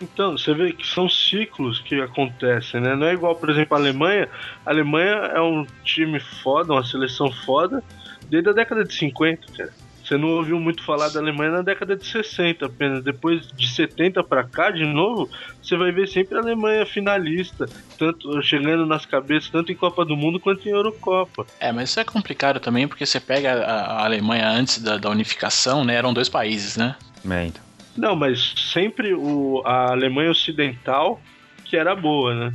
[0.00, 2.94] Então, você vê que são ciclos que acontecem, né?
[2.94, 4.28] Não é igual, por exemplo, a Alemanha.
[4.64, 7.82] A Alemanha é um time foda, uma seleção foda,
[8.28, 9.72] desde a década de 50, cara.
[10.08, 13.04] Você não ouviu muito falar da Alemanha na década de 60 apenas.
[13.04, 15.28] Depois de 70 pra cá, de novo,
[15.62, 17.66] você vai ver sempre a Alemanha finalista,
[17.98, 21.44] tanto chegando nas cabeças, tanto em Copa do Mundo quanto em Eurocopa.
[21.60, 25.10] É, mas isso é complicado também, porque você pega a, a Alemanha antes da, da
[25.10, 25.94] unificação, né?
[25.94, 26.96] Eram dois países, né?
[27.30, 27.62] É, então.
[27.94, 31.20] Não, mas sempre o, a Alemanha Ocidental
[31.66, 32.54] que era boa, né?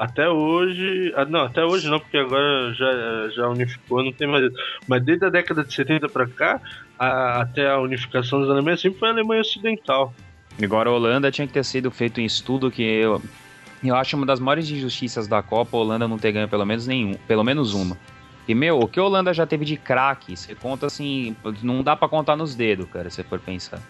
[0.00, 1.12] Até hoje.
[1.14, 4.50] ah, Não, até hoje não, porque agora já, já unificou, não tem mais.
[4.88, 6.58] Mas desde a década de 70 pra cá,
[6.98, 10.14] a- até a unificação das Alemanhas, sempre foi a Alemanha Ocidental.
[10.62, 13.20] Agora a Holanda tinha que ter sido feito um estudo que eu,
[13.84, 16.86] eu acho uma das maiores injustiças da Copa, a Holanda não ter ganho pelo menos
[16.86, 17.94] nenhum, pelo menos uma.
[18.48, 21.94] E meu, o que a Holanda já teve de craque, você conta assim, não dá
[21.94, 23.80] pra contar nos dedos, cara, se for pensar.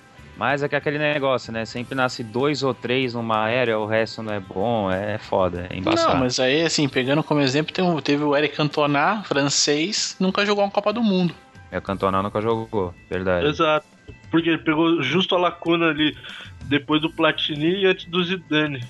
[0.41, 1.67] Mas é que aquele negócio, né?
[1.67, 5.77] Sempre nasce dois ou três numa aérea, o resto não é bom, é foda, é
[5.77, 6.15] embaçado.
[6.15, 10.47] Não, mas aí, assim, pegando como exemplo, tem um- teve o Eric Cantona, francês, nunca
[10.47, 11.35] jogou uma Copa do Mundo.
[11.71, 13.49] É, o Cantona nunca jogou, verdade.
[13.49, 13.87] Exato.
[14.31, 16.17] Porque ele pegou justo a lacuna ali
[16.65, 18.83] depois do Platini e antes do Zidane.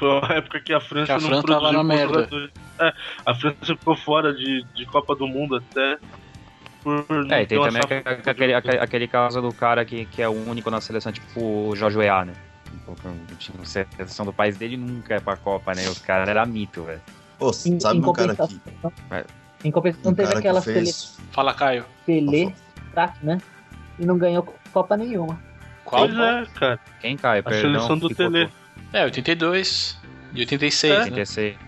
[0.00, 2.50] Foi uma época que a França Que a não França tava produziu na merda.
[2.80, 2.92] É,
[3.24, 5.96] a França ficou fora de, de Copa do Mundo até.
[7.06, 10.32] Por É, e tem também aquele, aquele, aquele- caso do cara que, que é o
[10.32, 12.32] único na seleção, tipo o Jorge Weah, né?
[13.38, 15.88] Tipo, a seleção do país dele nunca é pra Copa, né?
[15.88, 17.00] Os caras eram mito, velho.
[17.38, 18.36] Pô, Em, sabe em um cara
[19.08, 19.24] Vai.
[19.64, 21.18] em compensação Um teve aquela que fez.
[21.30, 21.84] Fala, Caio.
[22.04, 22.52] Pelé,
[22.92, 23.38] craque, né?
[23.98, 25.40] E não ganhou Copa nenhuma.
[25.84, 26.06] Qual?
[26.08, 26.80] Pois é, cara.
[27.00, 27.38] Quem cai?
[27.38, 27.60] A Perdão.
[27.60, 28.08] seleção do.
[28.14, 28.48] Tele.
[28.92, 29.98] É, 82
[30.34, 30.98] e 86, É.
[30.98, 31.04] né?
[31.04, 31.58] Tem que ser.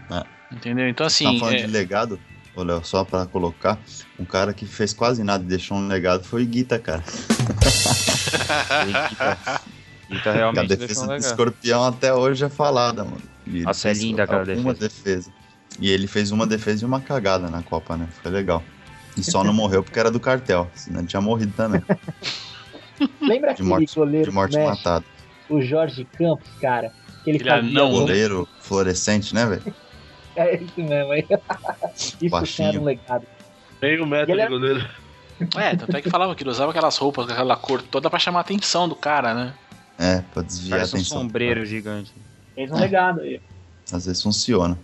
[0.52, 0.88] Entendeu?
[0.88, 2.18] Então, Tá assim, falando é, de legado?
[2.54, 3.78] Ô, Léo, só pra colocar,
[4.18, 7.02] um cara que fez quase nada e deixou um legado foi o Guita, cara.
[8.86, 9.60] Guita,
[10.10, 13.22] Guita a realmente deixou defesa um do escorpião até hoje é falada, mano.
[13.46, 15.30] E Nossa, é fez linda aquela uma defesa.
[15.78, 18.08] E ele fez uma defesa e uma cagada na Copa, né?
[18.22, 18.62] Foi legal.
[19.16, 21.82] E só não morreu porque era do cartel, senão ele tinha morrido também.
[23.20, 25.04] Lembra De aquele morte, goleiro de morte do México, matada.
[25.48, 26.92] o Jorge Campos, cara?
[27.24, 27.90] Que ele Ele fazia gol?
[27.90, 29.74] Goleiro fluorescente, né, velho?
[30.40, 31.26] É isso mesmo, aí.
[31.94, 32.68] Isso Baixinho.
[32.70, 33.26] era um legado.
[33.80, 34.88] Meio metro ele de é- goleiro.
[35.56, 38.18] é, tanto é que falava que ele usava aquelas roupas com aquela cor toda pra
[38.18, 39.54] chamar a atenção do cara, né?
[39.98, 41.18] É, pra desviar a Parece um atenção.
[41.18, 42.12] sombreiro gigante.
[42.54, 43.40] Fez um legado aí.
[43.92, 44.78] Às vezes funciona.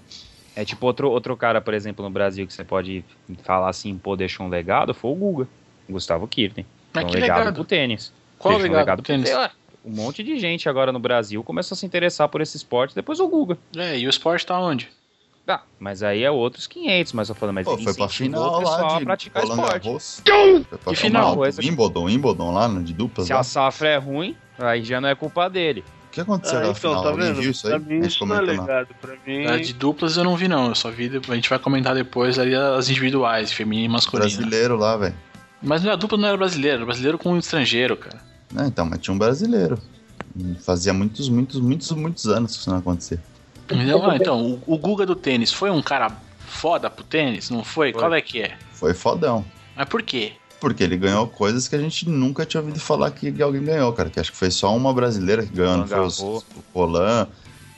[0.55, 3.05] É tipo outro, outro cara, por exemplo, no Brasil que você pode
[3.42, 5.49] falar assim, pô, deixou um legado, foi o Guga.
[5.88, 6.66] Gustavo Kirten.
[6.92, 7.55] Mas um que legado, legado?
[7.55, 8.12] pro tênis.
[8.38, 9.31] Qual o Deixou um legado do pro tênis?
[9.33, 9.51] Lá,
[9.85, 13.21] Um monte de gente agora no Brasil começou a se interessar por esse esporte, depois
[13.21, 13.57] o Guga.
[13.77, 14.88] É, e o esporte tá onde?
[15.49, 18.57] Ah, mas aí é outros 500, mas eu falando, mas Pô, ele foi pra final
[18.57, 20.23] o pessoal lá a de praticar Roland esporte.
[20.25, 21.33] Foi pra Que final?
[21.35, 21.53] final.
[21.63, 23.39] Wimbledon, Wimbledon lá, no- de duplas Se lá.
[23.41, 25.85] a safra é ruim, aí já não é culpa dele.
[26.09, 27.03] O que aconteceu Ah, na então, final?
[27.05, 27.41] tá vendo?
[27.41, 27.79] viu isso aí?
[27.79, 28.85] Pra mim isso não é.
[29.01, 29.47] Pra mim.
[29.47, 30.69] A de duplas eu não vi, não.
[30.69, 31.11] Eu só vi.
[31.29, 34.29] A gente vai comentar depois ali as individuais, feminina e masculina.
[34.29, 35.15] Brasileiro lá, velho.
[35.63, 38.19] Mas não, a dupla não era brasileiro, era brasileiro com um estrangeiro, cara.
[38.59, 39.79] É, então, mas tinha um brasileiro.
[40.65, 43.21] Fazia muitos, muitos, muitos, muitos anos que isso não acontecia.
[43.71, 46.11] Não, ah, então, o, o Guga do tênis foi um cara
[46.47, 47.51] foda pro tênis?
[47.51, 47.93] Não foi?
[47.93, 48.01] Foi.
[48.01, 48.57] Qual é que é?
[48.73, 49.45] Foi fodão.
[49.75, 50.33] Mas por quê?
[50.61, 54.09] Porque ele ganhou coisas que a gente nunca tinha ouvido falar que alguém ganhou, cara.
[54.09, 56.43] Que acho que foi só uma brasileira que ganhou, não foi os- o
[56.75, 57.29] Roland.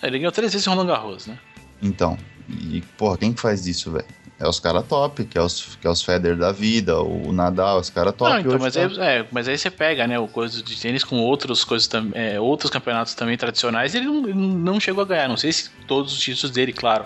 [0.02, 1.38] Ele ganhou três vezes o Roland Garros, né?
[1.82, 2.16] Então,
[2.48, 4.04] e porra, quem que faz isso, velho?
[4.40, 7.80] É os caras top, que é os, que é os Federer da vida, o Nadal,
[7.80, 8.30] os caras top.
[8.30, 11.02] não, então, mas, tá- aí, é, mas aí você pega, né, o coisa de tênis
[11.02, 15.26] com outros coisas é, outros campeonatos também tradicionais, ele não, não chegou a ganhar.
[15.28, 17.04] Não sei se todos os títulos dele, claro.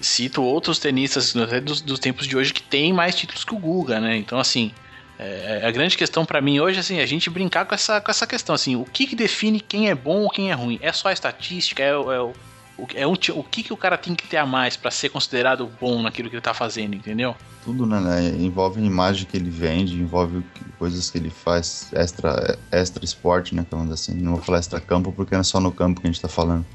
[0.00, 3.58] Cito outros tenistas até dos, dos tempos de hoje que tem mais títulos que o
[3.58, 4.16] Guga, né?
[4.16, 4.72] Então, assim,
[5.16, 8.10] é, a grande questão pra mim hoje assim, é a gente brincar com essa, com
[8.10, 10.78] essa questão, assim, o que, que define quem é bom ou quem é ruim?
[10.82, 11.80] É só a estatística?
[11.84, 12.32] É, o- é
[12.76, 15.08] o é um, o que, que o cara tem que ter a mais pra ser
[15.08, 17.34] considerado bom naquilo que ele tá fazendo, entendeu?
[17.64, 18.28] Tudo, né, né?
[18.28, 20.44] Envolve a imagem que ele vende, envolve
[20.78, 23.64] coisas que ele faz extra, extra esporte, né?
[23.70, 24.14] Falando assim.
[24.14, 26.28] Não vou falar extra campo porque não é só no campo que a gente tá
[26.28, 26.66] falando.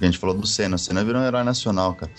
[0.00, 0.76] A gente falou do Senna.
[0.76, 2.10] O Senna virou um herói nacional, cara.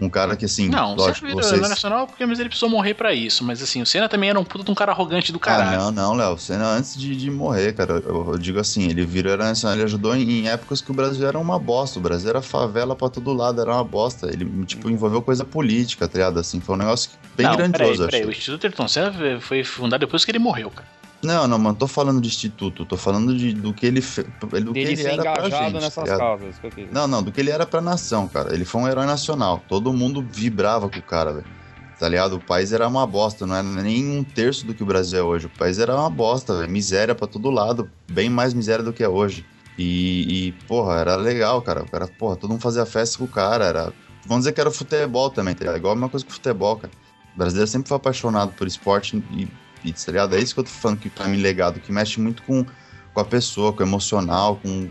[0.00, 1.60] Um cara que, assim, Não, lógico, vocês...
[1.60, 3.44] nacional porque mas ele precisou morrer pra isso.
[3.44, 5.78] Mas assim, o Senna também era um puta de um cara arrogante do Ah, caralho.
[5.78, 6.38] não, não, Léo.
[6.38, 8.02] Senna antes de, de morrer, cara.
[8.04, 10.94] Eu, eu digo assim, ele virou herói nacional, ele ajudou em, em épocas que o
[10.94, 11.98] Brasil era uma bosta.
[11.98, 14.28] O Brasil era favela pra todo lado, era uma bosta.
[14.28, 16.40] Ele, tipo, envolveu coisa política, tá ligado?
[16.40, 18.26] Assim, foi um negócio bem não, grandioso, peraí, peraí.
[18.26, 18.30] O.
[18.30, 20.88] Instituto Ayrton Senna foi fundado depois que ele morreu, cara.
[21.22, 24.26] Não, não, mano, tô falando de instituto, tô falando de, do que ele fez.
[24.40, 25.82] Do que ele ser era pra engajado gente.
[25.82, 26.58] nessas tá causas.
[26.58, 26.90] que eu quis.
[26.90, 28.54] Não, não, do que ele era pra nação, cara.
[28.54, 29.62] Ele foi um herói nacional.
[29.68, 31.46] Todo mundo vibrava com o cara, velho.
[31.98, 32.36] Tá ligado?
[32.36, 35.22] O país era uma bosta, não era nem um terço do que o Brasil é
[35.22, 35.46] hoje.
[35.46, 36.70] O país era uma bosta, velho.
[36.70, 37.90] Miséria pra todo lado.
[38.10, 39.44] Bem mais miséria do que é hoje.
[39.76, 41.82] E, e, porra, era legal, cara.
[41.82, 43.66] O cara, porra, todo mundo fazia festa com o cara.
[43.66, 43.92] Era...
[44.26, 45.76] Vamos dizer que era futebol também, tá ligado?
[45.76, 46.92] Igual a mesma coisa que o futebol, cara.
[47.34, 49.46] O brasileiro sempre foi apaixonado por esporte e,
[49.84, 50.36] e tá ligado?
[50.36, 52.64] É isso que eu tô falando que pra mim legado, que mexe muito com,
[53.12, 54.88] com a pessoa, com o emocional, com,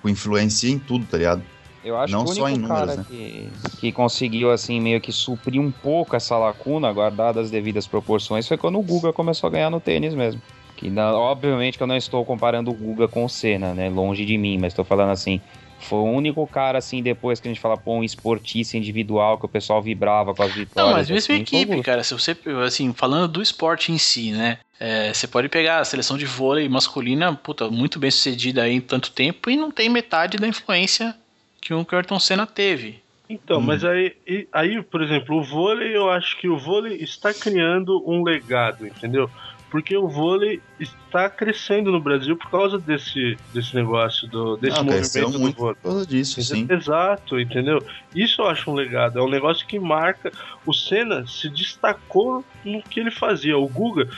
[0.00, 1.42] com influência em tudo, tá ligado?
[1.84, 3.04] Eu acho Não que o só único em cara números, né?
[3.08, 8.46] que, que conseguiu, assim, meio que suprir um pouco essa lacuna, guardadas as devidas proporções,
[8.46, 10.40] foi quando o Guga começou a ganhar no tênis mesmo.
[10.76, 13.88] Que, obviamente, que eu não estou comparando o Guga com o Senna, né?
[13.88, 15.40] Longe de mim, mas estou falando assim.
[15.82, 19.46] Foi o único cara, assim, depois que a gente fala, pô, um esportista individual que
[19.46, 20.74] o pessoal vibrava com as vitórias.
[20.76, 21.82] Não, mas mesmo assim, equipe, Guga.
[21.82, 22.04] cara.
[22.04, 24.58] Se você, assim, falando do esporte em si, né?
[24.84, 28.80] é, você pode pegar a seleção de vôlei masculina, puta, muito bem sucedida aí em
[28.80, 31.14] tanto tempo e não tem metade da influência
[31.60, 33.00] que o Ayrton Senna teve.
[33.30, 33.62] Então, Hum.
[33.62, 34.12] mas aí,
[34.52, 39.30] aí, por exemplo, o vôlei, eu acho que o vôlei está criando um legado, entendeu?
[39.72, 45.22] Porque o vôlei está crescendo no Brasil por causa desse, desse negócio, do, desse cresceu
[45.30, 45.74] movimento do vôlei.
[45.76, 46.68] por causa disso, sim.
[46.68, 47.82] Exato, entendeu?
[48.14, 49.18] Isso eu acho um legado.
[49.18, 50.30] É um negócio que marca.
[50.66, 53.56] O Senna se destacou no que ele fazia.
[53.56, 54.10] O Guga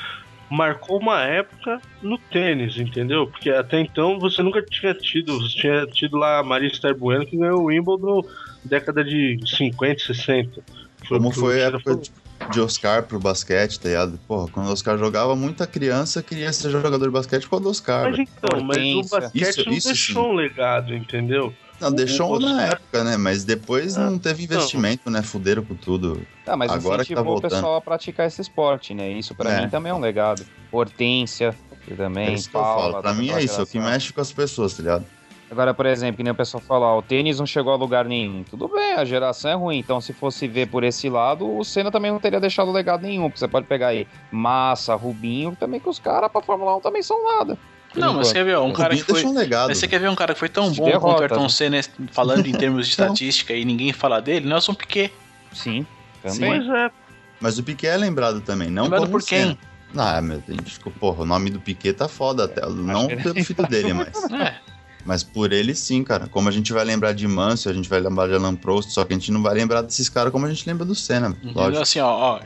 [0.51, 3.29] marcou uma época no tênis, entendeu?
[3.29, 5.39] Porque até então você nunca tinha tido.
[5.41, 9.39] Você tinha tido lá a Maria Esther Bueno que ganhou o Wimbledon na década de
[9.47, 10.65] 50, 60.
[11.09, 12.11] Como foi a época de,
[12.51, 14.19] de Oscar pro basquete, tá ligado?
[14.29, 17.71] Porra, quando o Oscar jogava, muita criança queria ser jogador de basquete por causa do
[17.71, 18.11] Oscar.
[18.11, 20.31] Mas então, mas o basquete Isso- não isso deixou sim.
[20.31, 21.53] um legado, entendeu?
[21.81, 23.17] Não, deixou o na Oscar- época, né?
[23.17, 25.23] Mas depois Ah, não teve investimento, né?
[25.23, 26.25] Fuderam com tudo.
[26.47, 27.51] Ah, mas Agora que tá incentivou o voltando.
[27.51, 29.11] pessoal a praticar esse esporte, né?
[29.11, 29.61] Isso pra É.
[29.63, 30.45] mim também é um legado.
[30.71, 31.55] Hortência,
[31.97, 32.29] também.
[32.29, 33.03] É isso que eu Paula, falo.
[33.03, 35.05] Pra mim é isso, é o que mexe com as pessoas, tá ligado?
[35.55, 38.05] Agora, por exemplo, que nem o pessoal fala, ó, o tênis não chegou a lugar
[38.07, 38.43] nenhum.
[38.43, 39.79] Tudo bem, a geração é ruim.
[39.79, 43.29] Então, se fosse ver por esse lado, o Senna também não teria deixado legado nenhum.
[43.31, 47.03] Porque você pode pegar aí Massa, Rubinho, também que os caras pra Fórmula 1 também
[47.05, 47.57] são nada.
[47.95, 49.25] Não, mas você quer ver, um O cara que foi.
[49.25, 49.69] um legado.
[49.69, 51.49] Mas você quer ver um cara que foi tão bom quanto o Ayrton né?
[51.49, 54.49] Senna, falando em termos de estatística e ninguém fala dele?
[54.49, 55.13] Nelson Piquet.
[55.53, 55.87] Sim,
[56.27, 56.41] Sim.
[56.41, 56.61] também.
[56.61, 56.91] Pois é,
[57.41, 59.43] Mas o Piquet é lembrado também, não Lembrado como por quem?
[59.47, 59.59] Senna.
[59.97, 62.67] Ah, meu, a gente ficou, porra, o nome do Piquet tá foda até.
[62.69, 64.25] Não que- pelo filho dele, mas.
[64.33, 64.57] É,
[65.05, 66.27] Mas por ele sim, cara.
[66.27, 69.05] Como a gente vai lembrar de Mansell, a gente vai lembrar de Alan Prost, só
[69.05, 71.37] que a gente não vai lembrar desses caras como a gente lembra do Senna.
[71.43, 71.83] Lógico.
[71.83, 72.41] Assim, ó, ó,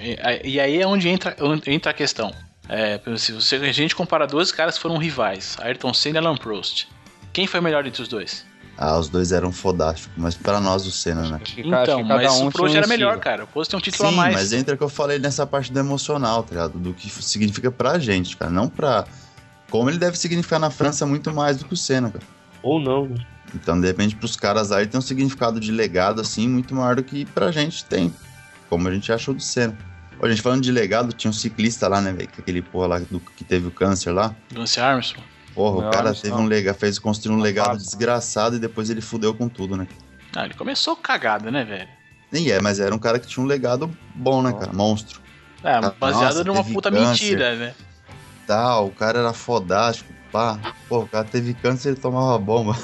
[0.44, 2.32] e, aí é onde entra, entra a questão.
[2.68, 6.36] É, se você, a gente compara dois caras que foram rivais, Ayrton Senna e Alan
[6.36, 6.86] Prost.
[7.32, 8.44] Quem foi melhor entre os dois?
[8.76, 11.40] Ah, os dois eram fodásticos, mas pra nós o Senna, né?
[11.42, 13.44] Que Então, mas um o Prost um era melhor, cara.
[13.44, 14.34] O Prost tem um título Sim, a mais.
[14.34, 16.78] mas entra o que eu falei nessa parte do emocional, tá ligado?
[16.78, 18.50] Do que significa pra gente, cara.
[18.50, 19.04] Não pra.
[19.68, 22.24] Como ele deve significar na França muito mais do que o Senna, cara.
[22.62, 23.06] Ou não.
[23.06, 23.16] né?
[23.54, 27.02] Então, de repente, pros caras aí tem um significado de legado, assim, muito maior do
[27.02, 28.14] que pra gente tem.
[28.68, 29.76] Como a gente achou do Senna.
[30.20, 32.28] Ó, a gente falando de legado, tinha um ciclista lá, né, velho?
[32.28, 34.34] que Aquele porra lá do, que teve o câncer lá.
[34.54, 35.26] Lance Armstrong.
[35.54, 38.90] Porra, Não, o cara teve um legado, fez construir um Não legado desgraçado e depois
[38.90, 39.88] ele fudeu com tudo, né?
[40.36, 41.88] Ah, ele começou cagada, né, velho?
[42.30, 44.72] Nem é, mas era um cara que tinha um legado bom, né, cara?
[44.72, 45.20] Monstro.
[45.64, 47.08] É, baseado nossa, numa puta câncer.
[47.08, 47.74] mentira, né?
[48.46, 50.58] Tal, o cara era fodástico, pá.
[50.88, 52.72] Pô, o cara teve câncer e tomava bomba.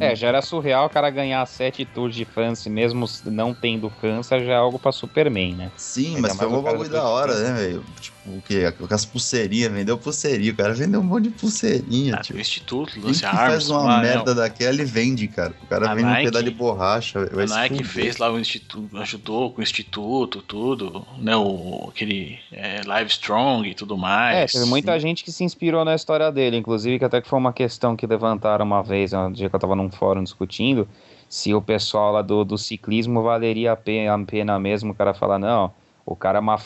[0.00, 4.38] É, já era surreal o cara ganhar sete Tours de France, mesmo não tendo França,
[4.42, 5.72] já é algo pra Superman, né?
[5.76, 7.84] Sim, Ainda mas foi um bagulho da hora, né, velho?
[8.00, 8.70] Tipo, o quê?
[8.72, 10.52] Com as pulseirinhas, vendeu pulseirinha.
[10.52, 12.38] O cara vendeu um monte de pulseirinha, Ah, tipo.
[12.38, 13.84] Instituto, Quem Lance que faz Armstrong.
[13.84, 14.40] uma lá, merda né?
[14.42, 15.54] daquela, ele vende, cara.
[15.62, 17.26] O cara A vende Nike- um pedaço de borracha.
[17.32, 17.86] Vai A Nike fuder.
[17.90, 21.36] fez lá o instituto, ajudou com o instituto, tudo, né?
[21.36, 24.52] O, aquele é, Live Strong e tudo É, mais.
[24.52, 27.52] teve muita gente que se inspirou na história dele, inclusive que até que foi uma
[27.52, 30.88] questão que levantaram uma vez, um dia que eu tava num fórum discutindo,
[31.28, 35.12] se o pessoal lá do, do ciclismo valeria a pena, a pena mesmo o cara
[35.12, 35.70] falar, não,
[36.10, 36.56] o cara é uma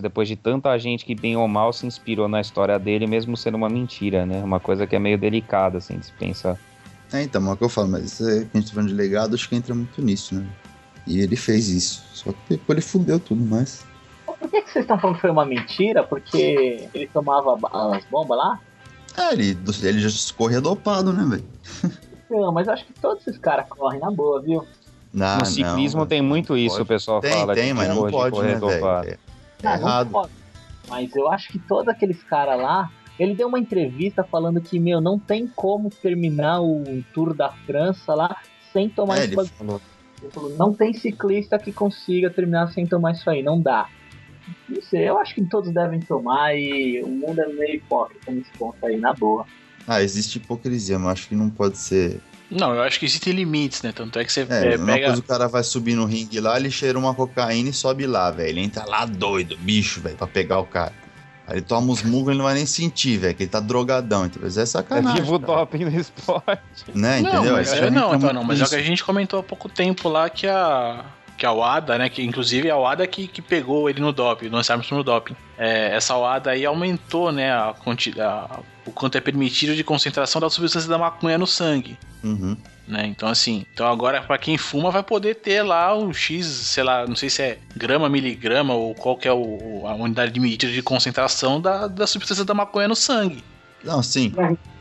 [0.00, 3.56] depois de tanta gente que bem ou mal se inspirou na história dele, mesmo sendo
[3.56, 4.40] uma mentira, né?
[4.44, 6.56] Uma coisa que é meio delicada, assim, de se pensar.
[7.12, 8.90] É, então, é o que eu falo, mas isso é, que a gente tá falando
[8.90, 10.46] de legado, acho que entra muito nisso, né?
[11.04, 12.04] E ele fez isso.
[12.14, 13.84] Só que depois ele fudeu tudo mais.
[14.24, 16.04] Por que, que vocês estão falando que foi uma mentira?
[16.04, 17.58] Porque ele tomava
[17.96, 18.60] as bombas lá?
[19.18, 21.44] É, ele, ele já corria dopado, né, velho?
[22.30, 24.64] Não, mas acho que todos esses caras correm na boa, viu?
[25.12, 26.82] Não, no ciclismo não, tem muito isso, Pode.
[26.82, 27.54] o pessoal Tem, fala.
[27.54, 29.18] tem, que mas não pode, correr né?
[29.62, 30.10] É, é errado.
[30.10, 30.32] pode.
[30.88, 32.90] Mas eu acho que todos aqueles caras lá.
[33.18, 36.82] Ele deu uma entrevista falando que, meu, não tem como terminar o
[37.12, 38.38] Tour da França lá
[38.72, 39.80] sem tomar É, esse ele falou.
[40.22, 43.86] Ele falou, não tem ciclista que consiga terminar sem tomar isso aí, não dá.
[44.68, 48.50] Não sei, eu acho que todos devem tomar e o mundo é meio hipócrita nesse
[48.52, 49.44] ponto aí, na boa.
[49.86, 52.20] Ah, existe hipocrisia, mas acho que não pode ser.
[52.52, 53.92] Não, eu acho que existem limites, né?
[53.92, 55.06] Tanto é que você É, é, uma pega.
[55.06, 58.30] coisa o cara vai subir no ringue lá, ele cheira uma cocaína e sobe lá,
[58.30, 58.48] velho.
[58.50, 60.92] Ele entra lá doido, bicho, velho, pra pegar o cara.
[61.46, 64.26] Aí ele toma os murros, ele não vai nem sentir, velho, que ele tá drogadão,
[64.26, 64.42] entendeu?
[64.44, 65.22] Mas é É sacanagem.
[65.22, 65.58] vivo o cara.
[65.60, 66.62] doping no esporte.
[66.94, 67.52] Né, Não, entendeu?
[67.54, 69.42] mas, Aí é, já não, então, não, mas é o que a gente comentou há
[69.42, 71.04] pouco tempo lá que a.
[71.42, 72.08] Que a Wada, né?
[72.08, 75.34] Que inclusive é a Wada que, que pegou ele no doping, nós Armstrong no doping.
[75.58, 77.50] É, essa Wada aí aumentou, né?
[77.50, 77.74] A,
[78.86, 81.98] o quanto é permitido de concentração da substância da maconha no sangue.
[82.22, 82.56] Uhum.
[82.86, 83.06] né?
[83.06, 87.08] Então assim, então agora pra quem fuma vai poder ter lá o X, sei lá,
[87.08, 90.72] não sei se é grama, miligrama ou qual que é o, a unidade de medida
[90.72, 93.42] de concentração da, da substância da maconha no sangue.
[93.82, 94.32] Não, sim.
[94.38, 94.71] É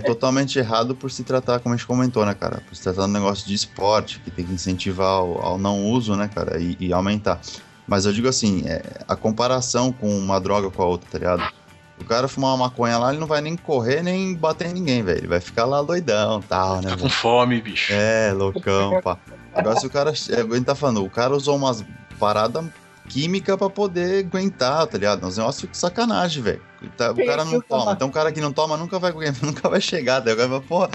[0.00, 2.62] totalmente errado por se tratar, como a gente comentou, né, cara?
[2.66, 5.84] Por se tratar de um negócio de esporte, que tem que incentivar ao, ao não
[5.84, 6.58] uso, né, cara?
[6.58, 7.40] E, e aumentar.
[7.86, 11.52] Mas eu digo assim, é, a comparação com uma droga com a outra, tá ligado?
[12.00, 15.02] O cara fumar uma maconha lá, ele não vai nem correr, nem bater em ninguém,
[15.02, 15.20] velho.
[15.20, 16.90] Ele vai ficar lá doidão tal, né?
[16.90, 17.92] Tá com fome, bicho.
[17.92, 19.18] É, loucão, pá.
[19.54, 20.10] Agora se o cara.
[20.10, 21.84] É, a gente tá falando, o cara usou umas
[22.18, 22.64] paradas
[23.08, 25.26] químicas pra poder aguentar, tá ligado?
[25.26, 26.62] Uns negócios de sacanagem, velho.
[26.96, 27.92] Tá- O cara é não toma.
[27.92, 30.20] Então o cara que não toma nunca vai, nunca vai chegar.
[30.20, 30.88] Daí o cara vai, pô,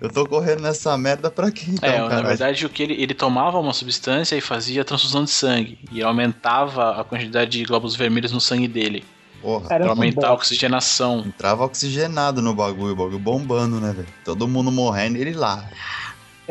[0.00, 1.66] eu tô correndo nessa merda pra quê?
[1.68, 2.28] Então, é, na cara?
[2.28, 5.78] verdade, o que ele, ele tomava uma substância e fazia transfusão de sangue.
[5.92, 9.04] E aumentava a quantidade de glóbulos vermelhos no sangue dele.
[9.42, 11.20] Porra, Cara, Pra eu aumentar a oxigenação.
[11.26, 14.08] entrava oxigenado no bagulho, o bagulho bombando, né, velho?
[14.24, 15.68] Todo mundo morrendo ele lá.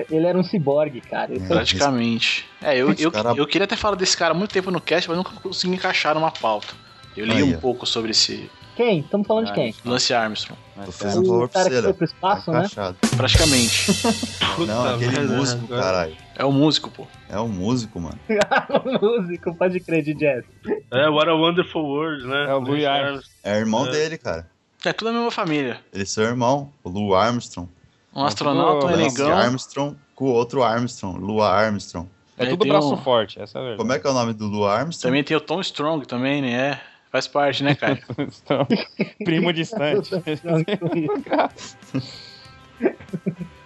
[0.09, 1.35] Ele era um ciborgue, cara.
[1.35, 1.39] É.
[1.47, 2.45] Praticamente.
[2.61, 5.07] É, eu, eu, cara- eu queria ter falado desse cara há muito tempo no cast,
[5.07, 6.73] mas nunca consegui encaixar numa pauta.
[7.15, 7.59] Eu li Aí, um ó.
[7.59, 9.01] pouco sobre esse Quem?
[9.01, 9.75] Estamos falando de Ah, quem?
[9.85, 10.59] Lance Armstrong.
[10.73, 11.93] Tô Mas, fazendo um O cara que foi né?
[11.93, 12.57] pro espaço, né?
[12.59, 12.97] Encaixado.
[13.15, 13.91] Praticamente.
[14.67, 16.17] Não, aquele merda, músico, caralho.
[16.35, 17.07] é o músico, pô.
[17.29, 18.17] É um músico, mano.
[18.69, 20.43] o músico, pode crer de jazz.
[20.91, 22.45] É, What a Wonderful World, né?
[22.49, 23.27] É o Louis Armstrong.
[23.43, 23.91] É irmão É.
[23.91, 24.49] dele, cara.
[24.83, 25.79] É tudo a mesma família.
[25.93, 27.69] Ele é seu irmão, o Lou Armstrong.
[28.15, 29.31] Um astronauta, um negão.
[29.33, 32.07] Armstrong com o outro Armstrong, Lua Armstrong.
[32.37, 33.79] é Aí tudo braço um- forte, essa é a verdade.
[33.81, 35.09] Como é que é o nome do Lua Armstrong?
[35.09, 36.51] Também tem o Tom Strong também, né?
[36.53, 36.79] É,
[37.11, 37.99] faz parte, né, cara?
[38.43, 38.67] Então,
[39.25, 40.11] primo distante.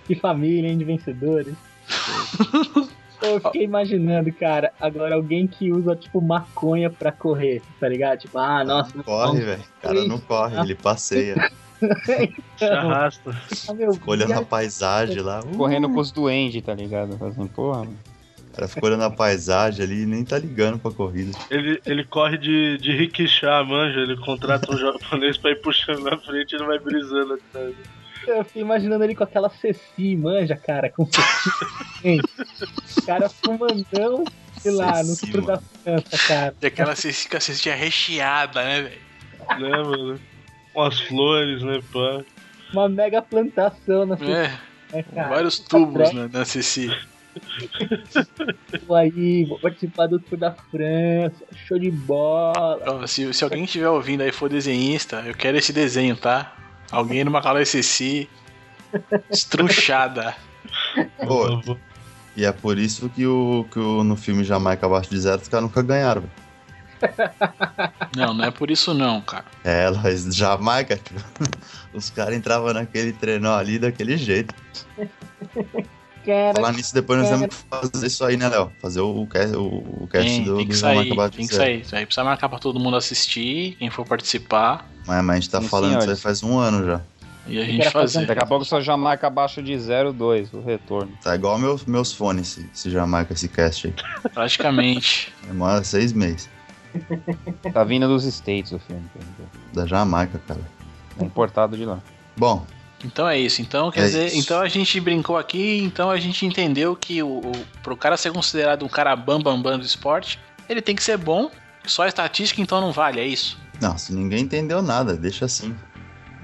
[0.06, 1.54] que família, hein, de vencedores.
[3.20, 8.20] Eu fiquei imaginando, cara, agora alguém que usa, tipo, maconha pra correr, tá ligado?
[8.20, 9.64] Tipo, ah, nossa, Não corre, velho.
[9.80, 11.52] O cara não corre, ele passeia.
[12.58, 13.36] Se arrasta.
[13.70, 15.42] ah, meu, Fica olhando a paisagem lá.
[15.42, 17.18] Uh, Correndo com os duendes, tá ligado?
[17.18, 17.98] Fazendo, porra, mano.
[18.52, 21.38] O cara fica olhando a paisagem ali e nem tá ligando pra corrida.
[21.52, 24.00] Ele, ele corre de, de rickshaw, manja.
[24.00, 27.76] Ele contrata um japonês pra ir puxando na frente e ele vai brisando atrás.
[28.26, 32.20] Eu fiquei imaginando ele com aquela ceci, manja, cara, com ceci.
[33.06, 34.26] cara fumandão,
[34.60, 36.56] sei lá, no Ceci, sul da França, cara.
[36.62, 39.62] E aquela cestinha, cestinha recheada, né, velho?
[39.62, 40.20] Né, mano?
[40.78, 42.24] Com as flores, né, pá.
[42.72, 44.52] Uma mega plantação na ceci, É,
[44.94, 45.28] né, cara.
[45.30, 46.96] vários tubos né, na Ceci.
[48.86, 53.08] Tô aí, vou participar do Tour da França, show de bola.
[53.08, 56.56] Se, se alguém estiver ouvindo aí for desenhista, eu quero esse desenho, tá?
[56.92, 58.30] Alguém numa calça Ceci
[59.32, 60.36] estruchada.
[61.26, 61.76] Pô,
[62.36, 65.48] e é por isso que, o, que o, no filme Jamaica Abaixo de Zero os
[65.48, 66.47] caras nunca ganharam, velho.
[68.16, 69.46] Não, não é por isso não, cara.
[69.64, 71.00] É, Lois, Jamaica,
[71.94, 74.54] os caras entravam naquele trenó ali daquele jeito.
[76.26, 78.72] Cara, Falar nisso, depois nós temos que fazer isso aí, né, Léo?
[78.82, 79.66] Fazer o, o, cast- o,
[80.04, 81.82] o cast Tem, do, tem que do sair, Jamaica tem que sair.
[81.82, 85.50] Isso aí precisa marcar pra todo mundo assistir, quem for participar, Mas, mas a gente
[85.50, 86.22] tá Sim, falando isso aí senhores.
[86.22, 87.02] faz um ano já.
[87.48, 88.26] e a gente fazer.
[88.26, 91.14] Daqui a pouco só Jamaica abaixo de 0,2 o retorno.
[91.24, 93.94] Tá igual meus, meus fones, esse, esse Jamaica, esse cast aí.
[94.34, 95.32] Praticamente.
[95.46, 96.50] Demora seis meses.
[97.74, 99.04] Tá vindo dos States o filme.
[99.74, 100.62] Da Jamaica, cara.
[101.20, 102.00] É importado de lá.
[102.36, 102.66] Bom,
[103.04, 103.62] Então é isso.
[103.62, 104.38] Então, quer É dizer, isso.
[104.40, 107.52] então a gente brincou aqui, então a gente entendeu que o, o,
[107.84, 111.18] pro cara ser considerado um cara bambambam bam, bam do esporte, ele tem que ser
[111.18, 111.50] bom,
[111.86, 113.58] só a estatística então não vale, é isso.
[113.82, 115.76] não, se ninguém entendeu nada, deixa assim.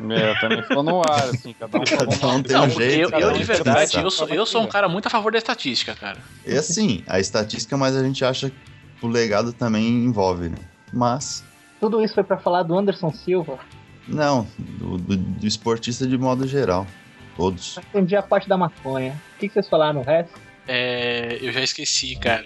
[0.09, 3.09] É, também ficou no ar, assim, cada um Cada um tem Não, um jeito, eu,
[3.11, 5.31] cada eu um de tem verdade, eu sou, eu sou um cara muito a favor
[5.31, 6.17] da estatística, cara.
[6.45, 8.55] E assim, a estatística, mas a gente acha que
[9.01, 10.57] o legado também envolve, né?
[10.91, 11.43] Mas,
[11.79, 13.59] tudo isso foi pra falar do Anderson Silva.
[14.07, 16.87] não, do, do, do esportista de modo geral.
[17.35, 17.77] Todos.
[17.89, 19.19] Entendi a parte da maconha.
[19.35, 20.39] O que, que vocês falaram no resto?
[20.67, 22.45] É, eu já esqueci, cara.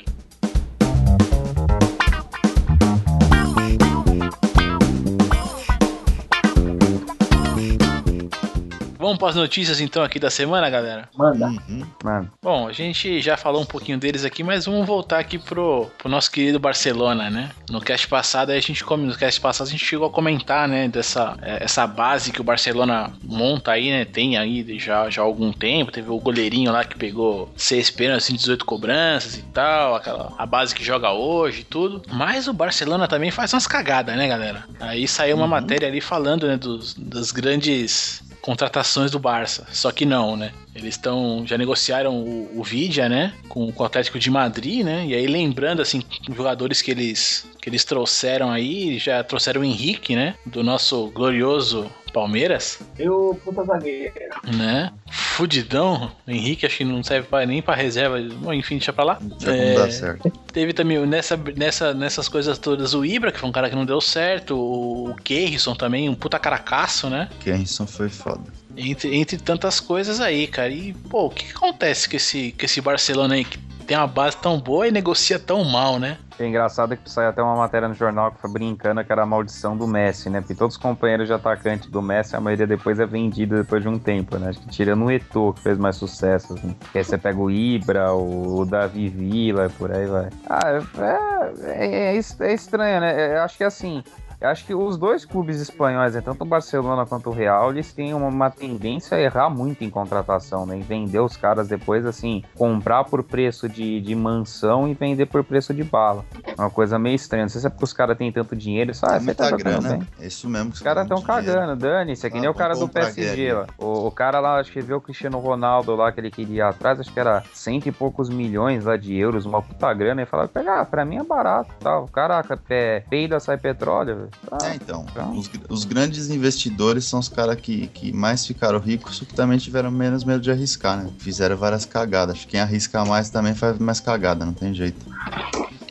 [9.08, 11.08] Vamos para as notícias então aqui da semana, galera?
[11.16, 11.48] Manda.
[11.48, 11.88] Uhum.
[12.04, 15.90] Mano, Bom, a gente já falou um pouquinho deles aqui, mas vamos voltar aqui pro,
[15.98, 17.52] pro nosso querido Barcelona, né?
[17.70, 20.68] No cast passado, aí a gente come, no cast passado a gente chegou a comentar,
[20.68, 24.04] né, dessa é, essa base que o Barcelona monta aí, né?
[24.04, 28.30] Tem aí já, já há algum tempo, teve o goleirinho lá que pegou seis pênaltis
[28.30, 32.02] em 18 cobranças e tal, aquela a base que joga hoje e tudo.
[32.12, 34.66] Mas o Barcelona também faz umas cagadas, né, galera?
[34.82, 39.68] Aí saiu uma matéria ali falando, né, dos, das grandes contratações do Barça.
[39.74, 40.54] Só que não, né?
[40.74, 45.06] Eles estão já negociaram o, o Vidia, né, com, com o Atlético de Madrid, né?
[45.06, 46.02] E aí lembrando assim,
[46.34, 51.92] jogadores que eles que eles trouxeram aí, já trouxeram o Henrique, né, do nosso glorioso
[52.12, 54.14] Palmeiras, Eu, puta zagueiro.
[54.56, 54.92] né?
[55.10, 59.20] Fudidão, Henrique acho que não serve pra, nem pra reserva, Bom, enfim, deixa pra lá.
[59.46, 60.32] É, não dá certo.
[60.52, 63.86] Teve também nessa, nessa, nessas coisas todas o Ibra, que foi um cara que não
[63.86, 67.30] deu certo, o, o Keirson também, um puta caracaço, né?
[67.40, 68.42] Kenson foi foda.
[68.76, 70.70] Entre, entre tantas coisas aí, cara.
[70.70, 74.08] E, pô, o que, que acontece com esse, com esse Barcelona aí que tem uma
[74.08, 76.18] base tão boa e negocia tão mal, né?
[76.40, 79.26] é engraçado que saiu até uma matéria no jornal que foi brincando que era a
[79.26, 80.40] maldição do Messi, né?
[80.40, 83.90] Porque todos os companheiros de atacante do Messi, a maioria depois é vendida depois de
[83.90, 84.50] um tempo, né?
[84.50, 86.76] Acho que tirando o Eto'o, que fez mais sucesso, assim.
[86.92, 90.30] Que aí você pega o Ibra, o, o Davi Villa, por aí vai.
[90.50, 93.38] Ah, é, é, é é estranho, né?
[93.38, 94.04] Eu acho que assim,
[94.40, 97.92] eu acho que os dois clubes espanhóis, né, tanto o Barcelona quanto o Real, eles
[97.92, 100.78] têm uma, tendência a errar muito em contratação, né?
[100.78, 105.44] Em vender os caras depois, assim, comprar por preço de, de mansão e vender por
[105.44, 106.24] preço de bala.
[106.58, 107.44] Uma coisa meio estranha.
[107.44, 108.92] Não sei se é porque os caras têm tanto dinheiro.
[108.92, 109.90] Isso, ah, é você muita tá grana.
[109.98, 110.08] bem.
[110.20, 110.72] É isso mesmo.
[110.72, 112.26] Os caras estão cagando, dane-se.
[112.26, 113.68] É que Ah, nem o cara do PSG lá.
[113.78, 116.62] O, o cara lá, acho que viu o Cristiano Ronaldo lá, que ele queria ir
[116.62, 120.26] atrás, acho que era cento e poucos milhões lá de euros, uma puta grana, e
[120.26, 122.08] falava, ah, pra mim é barato tal.
[122.08, 124.27] Caraca, é, peida sai petróleo.
[124.28, 124.48] Velho.
[124.52, 125.06] Ah, É, então.
[125.10, 125.38] Então.
[125.38, 129.90] Os, os grandes investidores são os caras que, que mais ficaram ricos, que também tiveram
[129.92, 131.10] menos medo de arriscar, né?
[131.18, 132.46] Fizeram várias cagadas.
[132.46, 135.06] Quem arrisca mais também faz mais cagada, não tem jeito.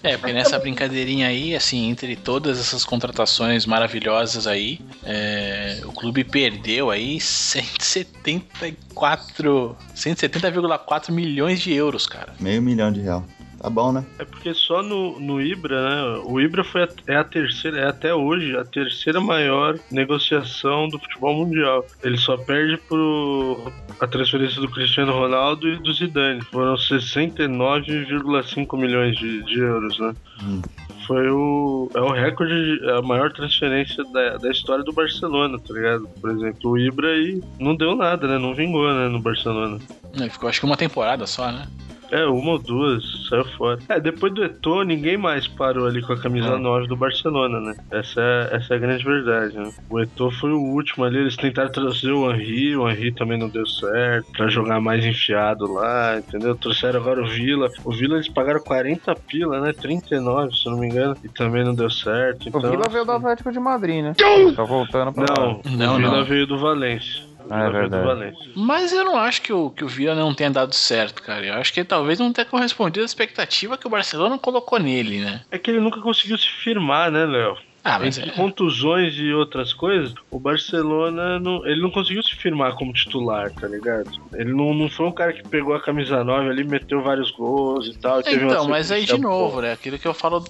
[0.02, 6.22] É, porque nessa brincadeirinha aí, assim, entre todas essas contratações maravilhosas aí, é, o clube
[6.22, 12.34] perdeu aí 174, 170,4 milhões de euros, cara.
[12.38, 13.24] Meio milhão de real.
[13.66, 14.04] Tá bom, né?
[14.20, 16.22] É porque só no, no Ibra, né?
[16.24, 21.00] O Ibra foi a, é a terceira, é até hoje a terceira maior negociação do
[21.00, 21.84] futebol mundial.
[22.04, 23.60] Ele só perde pro
[23.98, 26.40] a transferência do Cristiano Ronaldo e do Zidane.
[26.52, 30.14] Foram 69,5 milhões de, de euros, né?
[30.44, 30.62] Hum.
[31.08, 31.90] Foi o.
[31.92, 36.08] É o recorde, de- é a maior transferência da, da história do Barcelona, tá ligado?
[36.20, 38.38] Por exemplo, o Ibra aí não deu nada, né?
[38.38, 39.08] Não vingou, né?
[39.08, 39.80] No Barcelona.
[40.20, 41.66] É, Ficou acho que uma temporada só, né?
[42.10, 43.78] É, uma ou duas, saiu fora.
[43.88, 46.58] É, depois do Eto'o, ninguém mais parou ali com a camisa É.
[46.58, 47.74] 9 do Barcelona, né?
[47.90, 49.70] Essa é, essa é a grande verdade, né?
[49.90, 53.48] O Eto'o foi o último ali, eles tentaram trazer o Henry, o Henry também não
[53.48, 56.54] deu certo, pra jogar mais enfiado lá, entendeu?
[56.54, 57.70] Trouxeram agora o Vila.
[57.84, 59.72] O Vila eles pagaram 40 pila, né?
[59.72, 62.44] 39, se eu não me engano, e também não deu certo.
[62.46, 64.12] o Então, Vila veio do Atlético de Madrid, né?
[64.54, 65.60] Tá voltando pra Não, lá.
[65.64, 66.24] Não, o Vila não.
[66.24, 67.24] veio do Valência.
[67.50, 68.52] É Vila verdade.
[68.54, 71.46] Mas eu não acho que o, que o Villa não tenha dado certo, cara.
[71.46, 75.20] Eu acho que ele talvez não tenha correspondido à expectativa que o Barcelona colocou nele,
[75.20, 75.42] né?
[75.50, 77.56] É que ele nunca conseguiu se firmar, né, Léo?
[77.88, 82.34] Ah, mas entre é- contusões e outras coisas, o Barcelona não, ele não conseguiu se
[82.34, 84.10] firmar como titular, tá ligado?
[84.34, 87.86] Ele não, não foi um cara que pegou a camisa 9 ali, meteu vários gols
[87.86, 88.18] e tal.
[88.18, 89.70] e teve uma Então, mas aí de novo, né?
[89.72, 90.42] Aquilo que eu falo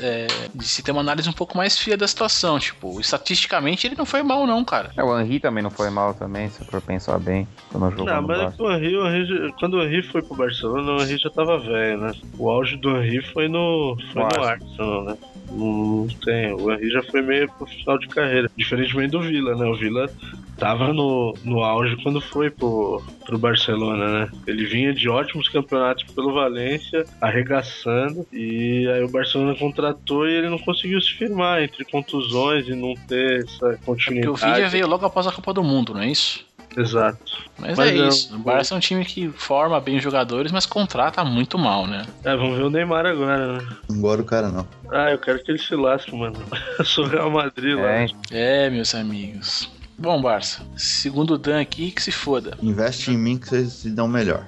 [0.00, 2.58] é, de se ter uma análise um pouco mais fria da situação.
[2.58, 4.90] Tipo, estatisticamente ele não foi mal, não, cara.
[4.96, 8.22] É, o Henry também não foi mal também, se for pensar bem, quando jogou Não,
[8.22, 11.28] mas é o Henry, o Henry quando o Henry foi pro Barcelona, o Henry já
[11.28, 12.12] tava velho, né?
[12.38, 15.18] O auge do Henry foi no, foi no No Arsenal, né?
[15.50, 15.66] Não,
[16.04, 16.52] não tem.
[16.52, 18.50] O Henry já foi meio pro final de carreira.
[18.56, 19.66] Diferentemente do Vila, né?
[19.66, 20.10] O Vila
[20.58, 24.30] tava no, no auge quando foi pro, pro Barcelona, né?
[24.46, 30.50] Ele vinha de ótimos campeonatos pelo Valência, arregaçando, e aí o Barcelona contratou e ele
[30.50, 34.28] não conseguiu se firmar entre contusões e não ter essa Porque continuidade.
[34.28, 36.47] o Vidia veio logo após a Copa do Mundo, não é isso?
[36.76, 37.18] Exato.
[37.58, 38.34] Mas, Mas é é, isso.
[38.34, 42.06] O Barça é um time que forma bem os jogadores, mas contrata muito mal, né?
[42.24, 43.68] É, vamos ver o Neymar agora, né?
[43.90, 44.66] Gosto do cara, não.
[44.90, 46.36] Ah, eu quero que ele se lasque, mano.
[46.78, 47.90] Eu sou Real Madrid lá.
[47.90, 49.70] É, É, meus amigos.
[49.98, 52.56] Bom, Barça, segundo o Dan aqui, que se foda.
[52.62, 54.44] Investe em mim que vocês se dão melhor.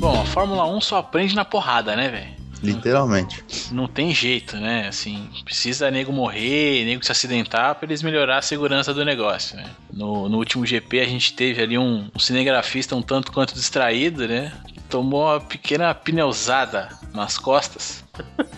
[0.00, 2.43] Bom, a Fórmula 1 só aprende na porrada, né, velho?
[2.64, 3.44] Literalmente.
[3.72, 4.88] Não tem jeito, né?
[4.88, 9.64] Assim, precisa nego morrer, nego se acidentar pra eles melhorar a segurança do negócio, né?
[9.92, 14.26] No, no último GP a gente teve ali um, um cinegrafista um tanto quanto distraído,
[14.28, 14.52] né?
[14.88, 18.04] Tomou uma pequena pneusada nas costas.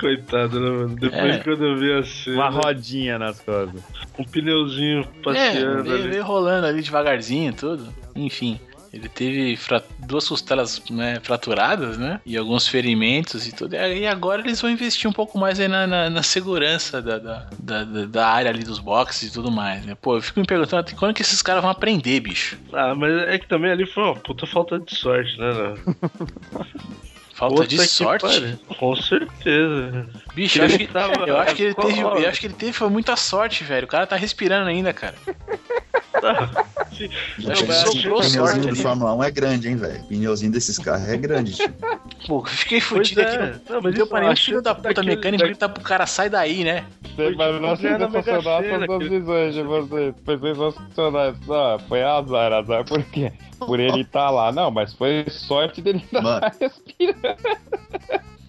[0.00, 0.96] Coitado, né, mano?
[0.96, 1.38] Depois É.
[1.38, 3.80] quando eu vi assim, uma rodinha nas costas.
[4.18, 6.08] um pneuzinho É, passeando veio, ali.
[6.08, 7.94] veio rolando ali devagarzinho e tudo.
[8.16, 8.58] Enfim,
[8.92, 9.58] ele teve
[10.00, 12.20] duas costelas né, fraturadas, né?
[12.26, 13.74] E alguns ferimentos e tudo.
[13.74, 17.46] E agora eles vão investir um pouco mais aí na, na- na segurança da, da,
[17.58, 19.94] da, da- área ali dos boxes e tudo mais, né?
[20.00, 22.58] Pô, eu fico me perguntando até quando que esses caras vão aprender, bicho?
[22.72, 25.52] Ah, mas é que também ali foi uma puta falta de sorte, né?
[25.54, 25.74] né?
[27.34, 28.58] Falta de Puta que sorte?
[28.78, 30.06] Com certeza.
[30.34, 32.00] Bicho, eu acho, que, Tava- eu acho que ele teve.
[32.00, 33.84] Eu acho que ele teve foi muita sorte, velho.
[33.84, 35.14] O cara tá respirando ainda, cara.
[36.22, 38.76] Eu acho que mas sobrou o sorte pneuzinho do ali.
[38.82, 40.00] Fórmula 1 é grande, hein, velho?
[40.02, 41.68] O pneuzinho desses carros é grande, tio.
[42.26, 43.24] Pô, eu fiquei fudido é.
[43.24, 43.38] aqui.
[43.68, 46.06] Não, Não mas deu pra nenhum a filho da puta daquele- mecânico gritar pro cara,
[46.06, 46.84] sai daí, né?
[47.36, 50.14] Vai não tipo, Sena, essas aquele- visões de vocês.
[50.24, 51.34] Foi sensacional.
[51.50, 53.32] Ah, foi azar, azar por quê?
[53.58, 54.50] Por ele estar lá.
[54.52, 56.46] Não, mas foi sorte dele estar Mano.
[56.60, 57.36] respirando.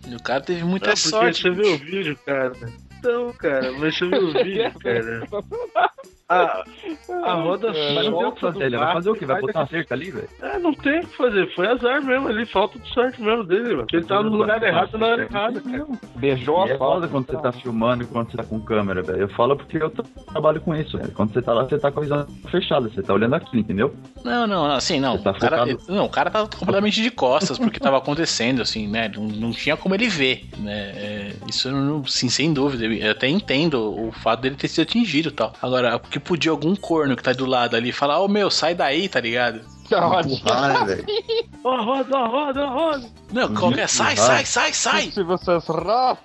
[0.08, 1.42] E o cara teve muita Não, porque sorte.
[1.44, 2.54] você viu o vídeo, cara.
[3.00, 5.28] Então, cara, mas você viu o vídeo, cara.
[6.34, 9.26] A, a roda Mas não tem o que fazer, ele vai fazer o quê?
[9.26, 10.30] Vai botar uma cerca ali, velho?
[10.42, 11.54] É, não tem o que fazer.
[11.56, 13.88] Foi azar mesmo ali, falta de sorte mesmo dele, mano.
[13.92, 15.86] Ele tava no lugar errado na hora errada, cara.
[16.16, 19.22] Beijou a é foda quando você tá filmando e quando você tá com câmera, velho.
[19.22, 21.12] Eu falo porque eu tra- trabalho com isso, velho.
[21.12, 23.94] Quando você tá lá, você tá com a visão fechada, você tá olhando aquilo, entendeu?
[24.24, 25.18] Não, não, não, assim, não.
[25.18, 29.10] Tá o cara, não, o cara tava completamente de costas porque tava acontecendo, assim, né?
[29.14, 30.74] Não, não tinha como ele ver, né?
[30.96, 32.86] É, isso, eu não, sim, sem dúvida.
[32.86, 35.54] Eu até entendo o fato dele ter sido atingido e tal.
[35.62, 39.08] Agora, que podia algum corno que tá do lado ali falar, ô meu, sai daí,
[39.10, 39.62] tá ligado?
[39.92, 40.98] Empurrar, né?
[41.64, 43.06] Ó, roda, ó, roda, roda.
[43.32, 43.88] Não, qualquer.
[43.88, 45.12] Sai, sai, sai, sai!
[45.12, 45.64] Se vocês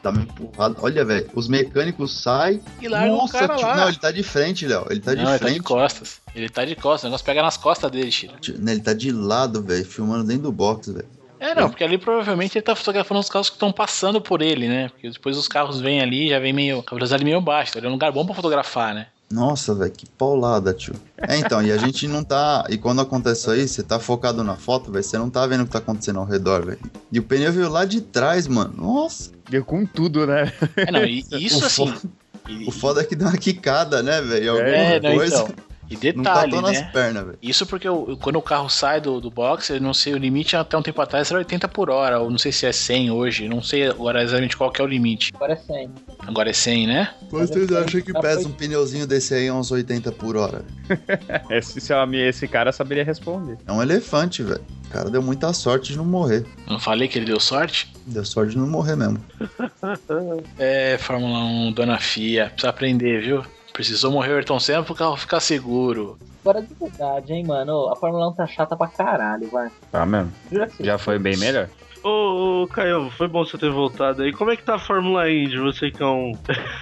[0.03, 0.77] Tá me empurrado.
[0.81, 2.61] Olha, velho, os mecânicos saem.
[2.81, 3.77] E larga o Nossa, cara tio, lá.
[3.77, 4.87] não, ele tá de frente, Léo.
[4.89, 5.65] Ele tá de não, ele tá de frente.
[5.65, 6.21] costas.
[6.35, 8.35] Ele tá de costas, o negócio pega nas costas dele, Chira.
[8.41, 11.09] Tio, né, Ele tá de lado, velho, filmando dentro do box, velho.
[11.41, 14.67] É, não, porque ali provavelmente ele tá fotografando os carros que estão passando por ele,
[14.67, 14.89] né?
[14.89, 16.83] Porque depois os carros vêm ali já vem meio.
[16.85, 19.07] A velocidade meio baixa, então ele é um lugar bom pra fotografar, né?
[19.31, 20.95] Nossa, velho, que paulada, tio.
[21.19, 22.65] É, então, e a gente não tá.
[22.71, 25.63] E quando acontece isso aí, você tá focado na foto, velho, você não tá vendo
[25.63, 26.79] o que tá acontecendo ao redor, velho.
[27.13, 28.73] E o pneu veio lá de trás, mano.
[28.77, 29.31] Nossa.
[29.51, 30.51] deu com tudo, né?
[30.77, 31.93] É, não, e isso O assim.
[31.93, 32.09] fo-
[32.49, 34.53] e- O foda é que deu uma quicada, né, velho?
[34.53, 35.37] Alguma É, não, coisa.
[35.43, 35.55] então.
[35.91, 36.91] E Não detalhe, nas né?
[36.93, 37.39] pernas, velho.
[37.43, 40.55] Isso porque o- quando o carro sai do, do box, eu não sei, o limite
[40.55, 43.49] até um tempo atrás era 80 por hora, ou não sei se é 100 hoje,
[43.49, 45.33] não sei agora exatamente qual que é o limite.
[45.35, 45.91] Agora é 100.
[46.27, 47.15] Agora é 100, né?
[47.31, 50.63] Vocês acham que pesa foi- um pneuzinho desse aí uns 80 por hora?
[51.51, 53.59] Esse, esse, esse cara saberia responder.
[53.67, 54.61] É um elefante, velho.
[54.87, 56.45] O cara deu muita sorte de não morrer.
[56.67, 57.93] Não falei que ele deu sorte?
[58.07, 59.19] Deu sorte de não morrer mesmo.
[60.59, 63.45] É, Fórmula 1, Dona Fia, precisa aprender, viu?
[63.79, 66.19] Precisou morrer o Ayrton Senna pro carro ficar seguro.
[66.41, 67.89] Agora de verdade, hein, mano.
[67.89, 69.71] A Fórmula 1 tá chata pra caralho, vai.
[69.93, 70.33] Tá mesmo?
[70.77, 71.69] Que Já foi bem melhor.
[72.03, 74.33] Ô, ô, Caio, foi bom você ter voltado aí.
[74.33, 75.61] Como é que tá a Fórmula Indy?
[75.61, 76.33] Você que é um.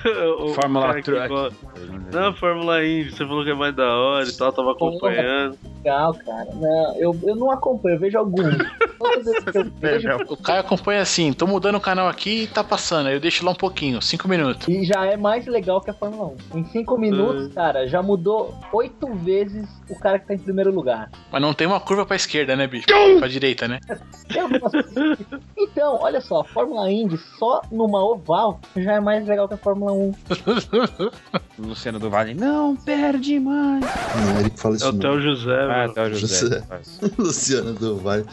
[0.55, 1.55] Fórmula Truck.
[2.11, 5.59] Não, Fórmula Indy, você falou que é mais da hora e tal, tava acompanhando.
[5.77, 6.49] legal, cara.
[6.55, 8.57] Não, eu, eu não acompanho, eu vejo alguns.
[10.29, 13.07] O Caio acompanha assim, tô mudando o canal aqui e tá passando.
[13.09, 14.67] Aí eu deixo lá um pouquinho, cinco minutos.
[14.69, 16.59] E já é mais legal que a Fórmula 1.
[16.59, 21.11] Em 5 minutos, cara, já mudou oito vezes o cara que tá em primeiro lugar.
[21.31, 22.87] Mas não tem uma curva pra esquerda, né, bicho?
[23.19, 23.81] Pra direita, né?
[25.57, 29.59] Então, olha só, a Fórmula Indy só numa oval já é mais legal que a
[29.59, 30.13] Fórmula 1.
[31.59, 33.85] Luciano do Vale, não perde mais.
[33.85, 35.21] Não, ele fala É isso o Theo não.
[35.21, 35.91] José, Ah, mano.
[35.91, 36.37] até o José.
[36.41, 36.65] José.
[37.19, 38.25] Luciano do Vale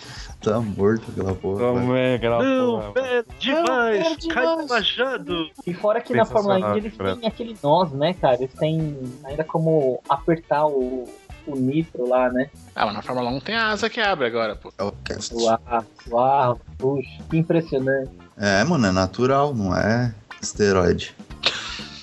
[0.43, 1.59] tá morto aquela porra.
[1.59, 2.91] Como é aquela Não, porra?
[2.93, 4.07] perde demais!
[4.07, 4.67] perde Cai demais.
[4.67, 5.49] do machado!
[5.65, 7.19] E fora que na Fórmula Sensacional, Indy eles Fred.
[7.19, 8.35] têm aquele nós, né, cara?
[8.35, 11.07] Eles têm ainda como apertar o,
[11.47, 12.49] o nitro lá, né?
[12.75, 14.71] Ah, mas na Fórmula 1 tem a asa que abre agora, pô.
[14.77, 15.33] É o cast.
[15.35, 15.59] Uau,
[16.11, 18.11] uau, puxa, que impressionante.
[18.37, 21.15] É, mano, é natural, não é esteroide.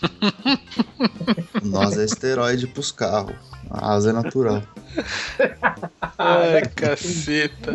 [1.62, 3.36] Nós é esteroide pros carros.
[3.70, 4.62] A asa é natural.
[6.18, 7.72] Ai, caceta.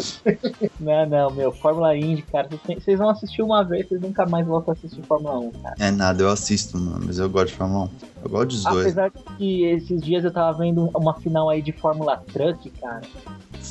[0.79, 4.73] Não, não, meu, Fórmula Indy, cara, vocês, vão assistir uma vez, vocês nunca mais voltam
[4.73, 5.75] a assistir Fórmula 1, cara.
[5.79, 7.89] É nada, eu assisto, mano, mas eu gosto de Fórmula 1.
[8.23, 8.85] Eu gosto dos dois.
[8.85, 13.01] Apesar de que esses dias eu tava vendo uma final aí de Fórmula Truck, cara.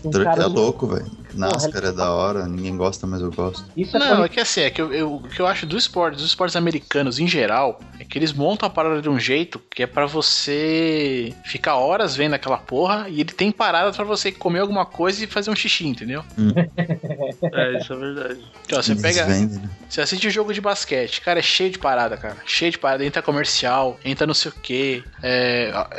[0.04, 1.10] Um Truck cara é louco, velho.
[1.34, 3.64] NASCAR é da hora, ninguém gosta, mas eu gosto.
[3.76, 5.76] Isso é Não, é que assim, é que eu, eu- o que eu acho do
[5.76, 9.60] esporte, dos esportes americanos em geral, é que eles montam a parada de um jeito
[9.74, 14.30] que é pra você ficar horas vendo aquela porra e ele tem parada pra você
[14.30, 16.24] comer alguma coisa e fazer um xixi, entendeu?
[17.52, 18.40] É, isso é verdade.
[18.64, 19.24] Então, você Eles pega.
[19.26, 19.70] vendem, né?
[19.88, 22.36] Você assiste jogo de basquete, cara, é cheio de parada, cara.
[22.46, 25.04] Cheio de parada, entra comercial, entra não sei o que,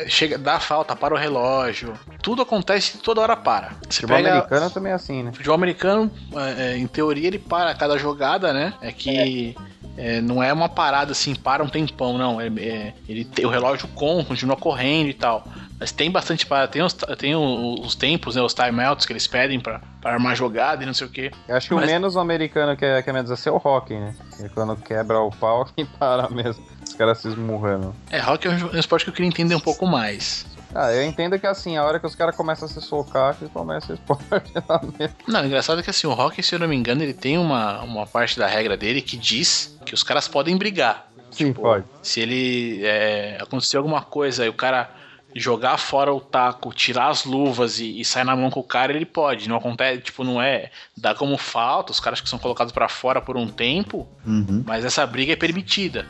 [0.07, 1.93] chega, dá falta, para o relógio.
[2.21, 3.71] Tudo acontece toda hora para.
[3.89, 4.31] Você Futebol pega.
[4.31, 5.31] americano também é assim, né?
[5.31, 8.73] Futebol americano, é, é, em teoria, ele para a cada jogada, né?
[8.81, 9.55] É que
[9.97, 12.39] é, não é uma parada assim, para um tempão, não.
[12.41, 15.47] É, é- ele tem- o relógio com, continua correndo e tal.
[15.79, 16.69] Mas tem bastante parada.
[16.69, 18.41] Tem os, tem os tempos, né?
[18.41, 21.31] Os timeouts que eles pedem pra, pra armar jogada e não sei o que.
[21.47, 23.57] Eu acho que Mas- o menos americano que é, que é menos assim é o
[23.57, 24.15] rock, né?
[24.53, 26.63] Quando quebra o pau e para mesmo.
[26.87, 27.93] Os caras se esmurrando.
[28.09, 30.45] É, rock é um esporte que eu queria entender um pouco mais.
[30.77, 33.47] Ah, eu entendo que assim, a hora que os caras começam a se socar, que
[33.47, 35.15] começa o esporte lá mesmo.
[35.25, 37.37] Não, o engraçado é que assim, o rock, se eu não me engano, ele tem
[37.37, 41.09] uma, uma parte da regra dele que diz que os caras podem brigar.
[41.31, 41.85] Sim, Tipo, pode.
[42.01, 44.89] Se ele é, acontecer alguma coisa e o cara
[45.33, 48.93] jogar fora o taco, tirar as luvas e, e sair na mão com o cara,
[48.93, 49.49] ele pode.
[49.49, 50.71] Não acontece, tipo, não é.
[50.95, 54.63] Dá como falta, os caras que são colocados pra fora por um tempo, Uhum.
[54.65, 56.05] mas essa briga é permitida.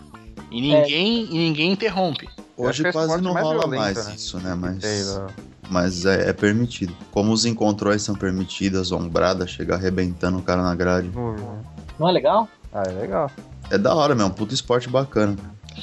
[0.51, 2.30] E ninguém, e ninguém interrompe.
[2.57, 4.15] Hoje é quase não mais rola violento, mais né?
[4.15, 4.55] isso, né?
[4.55, 5.19] Mas,
[5.69, 6.95] mas é, é permitido.
[7.11, 11.11] Como os encontrões são permitidos, ombrada, chegar arrebentando o cara na grade.
[11.99, 12.47] Não é legal?
[12.73, 13.31] Ah, é legal.
[13.69, 15.35] É da hora mesmo, um puto esporte bacana.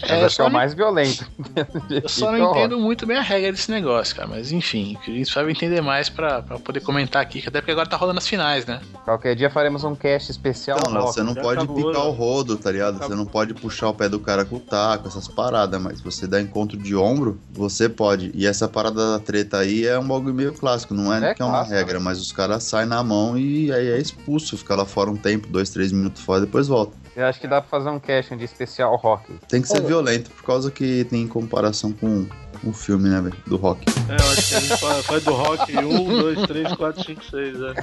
[0.02, 1.26] É, acho que só é o não- mais violento.
[1.90, 4.28] Eu só não entendo muito bem a regra desse negócio, cara.
[4.28, 7.72] Mas enfim, a gente vai entender mais pra, pra poder comentar aqui, que até porque
[7.72, 8.80] agora tá rolando as finais, né?
[9.04, 11.14] Qualquer dia faremos um cast especial Então, Léo, rock.
[11.14, 12.08] você não já pode acabou, picar né?
[12.08, 12.98] o rodo, tá ligado?
[12.98, 16.26] Você não pode puxar o pé do cara com o taco, essas paradas, mas você
[16.26, 18.30] dá encontro de ombro, você pode.
[18.34, 21.42] E essa parada da treta aí é um bagulho meio clássico, não é, É que
[21.42, 24.74] é uma clássico, regra, mas os caras saem na mão e aí é expulso, fica
[24.74, 27.01] lá fora um tempo, dois, três minutos fora, depois volta.
[27.14, 29.34] Eu acho que dá pra fazer um cast de especial rock.
[29.46, 29.86] Tem que ser Ô.
[29.86, 32.26] violento, por causa que tem comparação com
[32.64, 33.36] o filme, né, velho?
[33.46, 33.84] Do rock.
[34.08, 37.24] É, eu acho que a gente faz, faz do rock 1, 2, 3, 4, 5,
[37.24, 37.74] 6, é.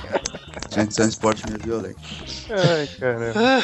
[0.69, 1.99] Tinha que ser um esporte meio violento.
[2.49, 3.63] Ai, caramba.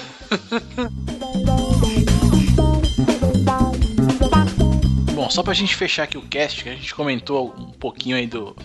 [5.14, 8.28] Bom, só pra gente fechar aqui o cast, que a gente comentou um pouquinho aí
[8.28, 8.56] do.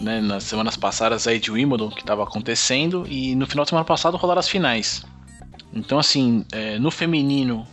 [0.00, 3.84] Né, nas semanas passadas aí de Wimbledon que tava acontecendo e no final de semana
[3.84, 5.04] passado rolaram as finais.
[5.72, 7.66] Então, assim, é, no feminino,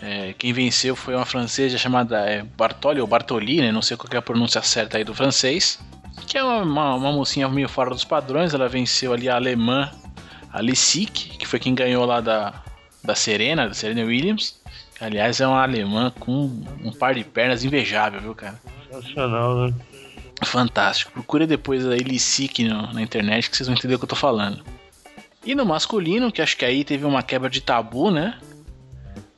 [0.00, 3.72] é, quem venceu foi uma francesa chamada é, Bartoli ou Bartoli, né?
[3.72, 5.78] Não sei qual é a pronúncia certa aí do francês.
[6.26, 8.54] Que é uma, uma, uma mocinha meio fora dos padrões.
[8.54, 9.90] Ela venceu ali a alemã,
[10.52, 12.62] a Lissik, que foi quem ganhou lá da,
[13.02, 14.60] da Serena, da Serena Williams.
[15.00, 18.60] Aliás, é uma alemã com um par de pernas invejável, viu, cara?
[18.88, 19.74] Sensacional, né?
[20.44, 21.10] Fantástico.
[21.12, 24.16] Procure depois aí Lissik no- na internet que vocês vão entender o que eu tô
[24.16, 24.62] falando.
[25.44, 28.38] E no masculino, que acho que aí teve uma quebra de tabu, né?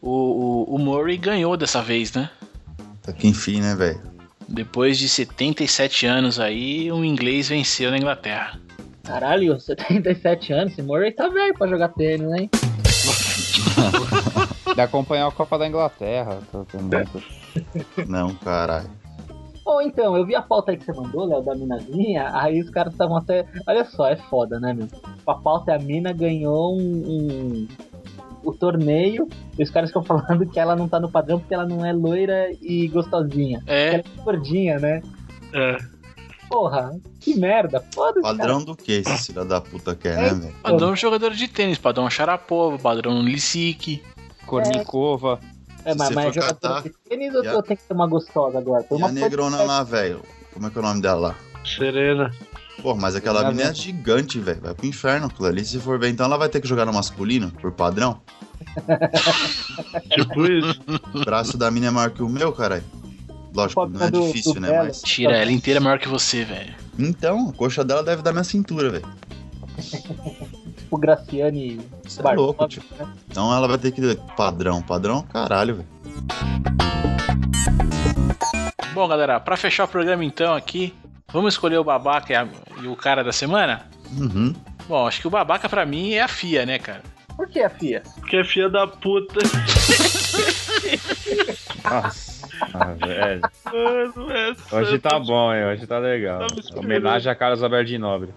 [0.00, 2.30] O, o, o Murray ganhou dessa vez, né?
[3.02, 4.00] Tá que enfim, né, velho?
[4.48, 8.60] Depois de 77 anos aí, um inglês venceu na Inglaterra.
[9.02, 12.48] Caralho, 77 anos, esse Murray tá velho pra jogar tênis, hein?
[14.74, 16.38] De acompanhar a Copa da Inglaterra.
[16.52, 17.22] Tô, tô muito...
[18.06, 18.90] Não, caralho.
[19.66, 22.70] Ou então, eu vi a pauta aí que você mandou, Léo, da minazinha, aí os
[22.70, 23.44] caras estavam até.
[23.66, 24.86] Olha só, é foda, né, meu?
[25.26, 26.80] A pauta é a mina ganhou um.
[26.80, 27.68] um-
[28.44, 29.26] o torneio,
[29.58, 31.92] e os caras ficam falando que ela não tá no padrão porque ela não é
[31.92, 33.60] loira e gostosinha.
[33.66, 35.02] É, Ela é gordinha, né?
[35.52, 35.76] É.
[36.48, 37.82] Porra, que merda.
[37.92, 38.22] Foda-se.
[38.22, 38.36] cara.
[38.36, 40.54] Padrão do que esse filho da puta quer, né, velho?
[40.62, 44.00] Padrão jogador de tênis, padrão Sharapova, padrão Lisick.
[44.46, 45.40] Cornicova.
[45.42, 45.55] É,
[45.92, 48.58] Se mas, mas for jogador catar, de tênis ou a- tenho que ser uma gostosa
[48.58, 48.82] agora?
[48.84, 50.22] Foi E uma a negrona lá, velho?
[50.52, 51.34] Como é que é o nome dela lá?
[51.64, 52.30] Serena.
[52.82, 54.60] Pô, mas aquela Tá mina é gigante, velho.
[54.60, 55.64] Vai pro inferno aquilo ali.
[55.64, 58.20] Se for ver, então ela vai ter que jogar no masculino, por padrão.
[60.10, 60.80] Tipo isso.
[61.14, 62.84] O braço da mina é maior que o meu, caralho.
[63.54, 64.68] Lógico, não é do- difícil, do né?
[64.70, 64.84] Belo.
[64.86, 65.00] Mas.
[65.02, 66.74] Tira, ela inteira é maior que você, velho.
[66.98, 69.06] Então, a coxa dela deve dar minha cintura, velho.
[70.86, 72.80] Tipo Graciane Você é louco, tio.
[72.96, 73.08] né?
[73.28, 74.14] Então ela vai ter que.
[74.36, 75.88] Padrão, padrão, caralho, velho.
[78.94, 80.94] Bom, galera, pra fechar o programa então aqui,
[81.32, 82.46] vamos escolher o babaca e, a-
[82.82, 83.86] e o cara da semana?
[84.16, 84.54] Uhum.
[84.88, 87.02] Bom, acho que o babaca pra mim é a FIA, né, cara?
[87.36, 88.04] Por que a FIA?
[88.20, 89.40] Porque é filha da puta.
[91.84, 93.40] Nossa, ah, velho.
[93.64, 95.64] Mano, essa- Hoje tá bom, hein?
[95.64, 96.46] Hoje tá legal.
[96.76, 98.32] Homenagem a Carlos Alberto de Nobre.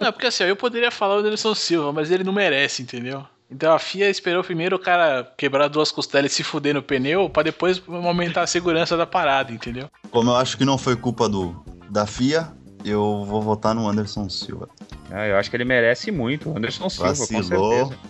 [0.00, 3.24] Não, porque assim, ó, eu poderia falar o Anderson Silva, mas ele não merece, entendeu?
[3.50, 7.28] Então a FIA esperou primeiro o cara quebrar duas costelas e se fuder no pneu
[7.28, 9.90] pra depois aumentar a segurança da parada, entendeu?
[10.10, 11.54] Como eu acho que não foi culpa do
[11.90, 12.48] da FIA,
[12.84, 14.68] eu vou votar no Anderson Silva.
[15.10, 16.48] Ah, eu acho que ele merece muito.
[16.56, 18.00] Anderson Silva, com Vacilou, certeza.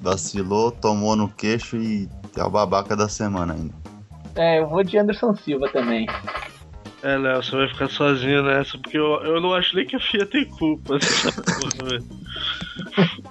[0.00, 3.74] vacilou, tomou no queixo e é o babaca da semana ainda.
[4.34, 6.06] É, eu vou de Anderson Silva também.
[7.02, 10.00] É, Léo, você vai ficar sozinho nessa, porque eu, eu não acho nem que a
[10.00, 12.04] FIA tem culpa nessa porra, velho.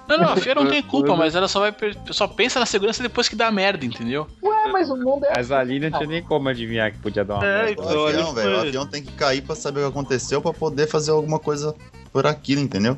[0.08, 1.74] Não, não, a FIA não tem culpa, mas ela só vai
[2.10, 4.26] só pensa na segurança depois que dá merda, entendeu?
[4.42, 5.32] Ué, mas o mundo é.
[5.36, 7.82] Mas ali não tinha nem como adivinhar que podia dar uma É, merda.
[7.82, 10.40] O Então, avião, ele velho, o avião tem que cair pra saber o que aconteceu
[10.40, 11.74] pra poder fazer alguma coisa
[12.12, 12.96] por aquilo, entendeu?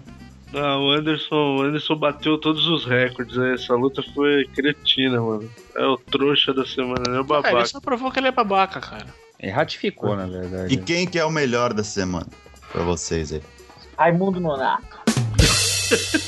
[0.53, 3.55] Não, o Anderson, o Anderson bateu todos os recordes aí.
[3.55, 5.51] Essa luta foi cretina, mano.
[5.77, 7.19] É o trouxa da semana, né?
[7.21, 7.67] O Ah, ele babaca.
[7.67, 9.07] só provou que ele é babaca, cara.
[9.39, 10.75] Ele ratificou, na verdade.
[10.75, 12.27] E quem que é o melhor da semana
[12.73, 13.43] pra vocês aí?
[13.97, 14.99] Raimundo Nonato.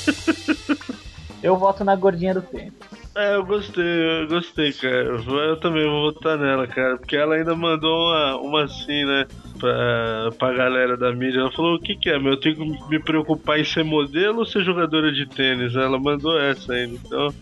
[1.43, 2.73] eu voto na gordinha do tempo.
[3.13, 5.19] É, eu gostei, eu gostei, cara.
[5.19, 6.97] Eu também vou votar nela, cara.
[6.97, 9.27] Porque ela ainda mandou uma, uma assim, né?
[9.59, 11.41] Pra, pra galera da mídia.
[11.41, 12.33] Ela falou: o que, que é, meu?
[12.33, 15.75] Eu tenho que me preocupar em ser modelo ou ser jogadora de tênis?
[15.75, 16.97] Ela mandou essa ainda.
[17.05, 17.33] Então,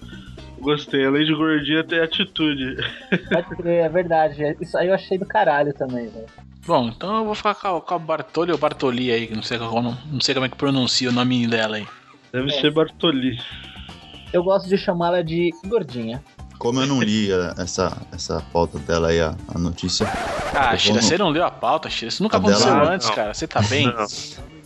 [0.59, 1.05] gostei.
[1.05, 2.75] Além de gordinha, tem atitude.
[3.31, 4.55] Pode crer, é verdade.
[4.61, 6.25] Isso aí eu achei do caralho também, velho.
[6.65, 9.41] Bom, então eu vou ficar com a, com a Bartoli ou Bartoli aí, que não
[9.43, 11.87] sei, qual- não sei como é que pronuncia o nome dela aí.
[12.31, 12.61] Deve É.
[12.61, 13.39] ser Bartoli.
[14.31, 16.23] Eu gosto de chamá-la de gordinha.
[16.59, 20.05] Como eu não li a- essa, essa pauta dela aí, a, a notícia,
[20.53, 22.09] Ah, Eu Shira, no- você não leu a pauta, Shira?
[22.09, 23.15] Isso nunca A dela- aconteceu Ah, antes, não.
[23.15, 23.33] cara.
[23.33, 23.85] Você tá bem?
[23.87, 24.05] Não.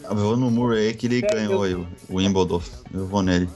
[0.10, 2.62] eu vou no Murray aí que ele ganhou aí o, o Wimbledon.
[2.94, 3.48] Eu vou nele.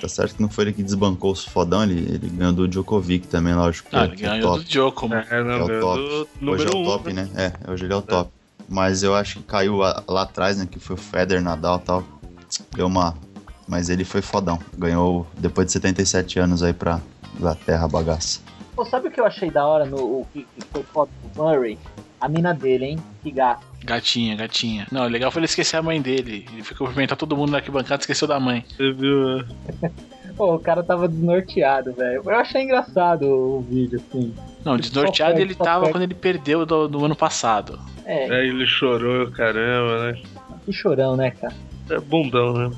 [0.00, 3.26] Tá certo que não foi ele que desbancou os fodão, ele, ele ganhou do Djokovic
[3.26, 3.88] também, lógico.
[3.92, 4.58] Ah, é- ele é ganhou top.
[4.62, 5.24] do Djoko, mano.
[5.28, 6.28] É, não, É o top.
[6.40, 7.28] do Hoje é o um, top, né?
[7.34, 8.30] É, hoje ele é o top.
[8.68, 10.66] Mas eu acho que caiu a- lá atrás, né?
[10.70, 12.04] Que foi o Federer, Nadal e tal.
[12.76, 13.16] Deu uma.
[13.66, 14.58] Mas ele foi fodão.
[14.76, 17.00] Ganhou depois de 77 anos aí pra
[17.36, 18.40] Inglaterra, bagaça.
[18.76, 21.42] Pô, sabe o que eu achei da hora no o que, que foi foto do
[21.42, 21.76] Murray?
[22.20, 22.98] A mina dele, hein?
[23.22, 23.66] Que gato.
[23.84, 24.86] Gatinha, gatinha.
[24.90, 26.46] Não, o legal foi ele esquecer a mãe dele.
[26.52, 28.64] Ele ficou cumprimentar todo mundo na arquibancada e esqueceu da mãe.
[28.68, 29.40] Você viu?
[29.40, 29.90] é.
[30.36, 32.22] Pô, o cara tava desnorteado, velho.
[32.24, 34.34] Eu achei engraçado o vídeo, assim.
[34.64, 35.92] Não, desnorteado perde, ele tava perde.
[35.92, 37.78] quando ele perdeu do, do ano passado.
[38.04, 40.22] É, É, ele chorou, caramba, né?
[40.64, 41.54] que chorão, né, cara?
[41.90, 42.70] É bundão, né?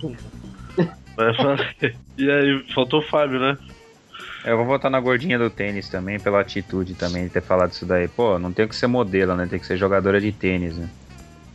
[2.16, 3.58] E aí, faltou o Fábio, né?
[4.44, 7.84] Eu vou votar na gordinha do tênis também, pela atitude também de ter falado isso
[7.84, 8.08] daí.
[8.08, 9.46] Pô, não tem que ser modelo, né?
[9.46, 10.88] Tem que ser jogadora de tênis, né?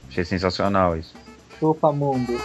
[0.07, 1.13] Achei sensacional isso.
[1.59, 2.39] Chupa mundo.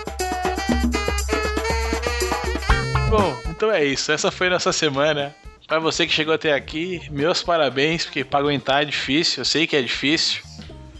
[3.11, 4.11] Bom, então é isso.
[4.11, 5.34] Essa foi nossa semana.
[5.66, 9.43] Pra você que chegou até aqui, meus parabéns, porque pra aguentar é difícil.
[9.43, 10.43] Eu sei que é difícil.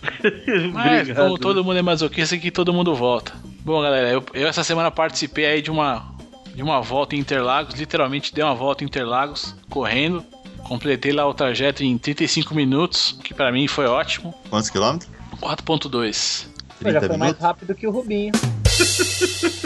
[0.73, 1.25] Mas Obrigado.
[1.25, 3.33] como todo mundo é masoquista, aqui todo mundo volta.
[3.61, 6.15] Bom, galera, eu, eu essa semana participei aí de uma
[6.55, 10.25] de uma volta em Interlagos, literalmente dei uma volta em Interlagos, correndo.
[10.65, 14.33] Completei lá o trajeto em 35 minutos, que pra mim foi ótimo.
[14.49, 15.11] Quantos quilômetros?
[15.41, 16.47] 4.2.
[16.81, 17.43] Pô, já 30 foi mais minutos?
[17.43, 18.33] rápido que o Rubinho.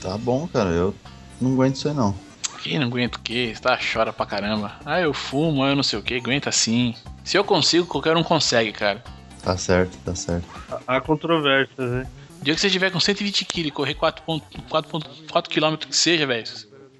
[0.00, 0.70] Tá bom, cara.
[0.70, 0.94] Eu
[1.40, 2.14] não aguento isso aí não.
[2.62, 3.52] Quem não aguenta o quê?
[3.60, 4.76] Tá, chora pra caramba.
[4.84, 6.94] Ah, eu fumo, ah, eu não sei o que, aguenta sim.
[7.24, 9.02] Se eu consigo, qualquer um consegue, cara.
[9.42, 10.46] Tá certo, tá certo.
[10.86, 12.06] Há controvérsias, né?
[12.46, 16.44] O dia que você tiver com 120 kg e correr 4.4 km que seja, velho.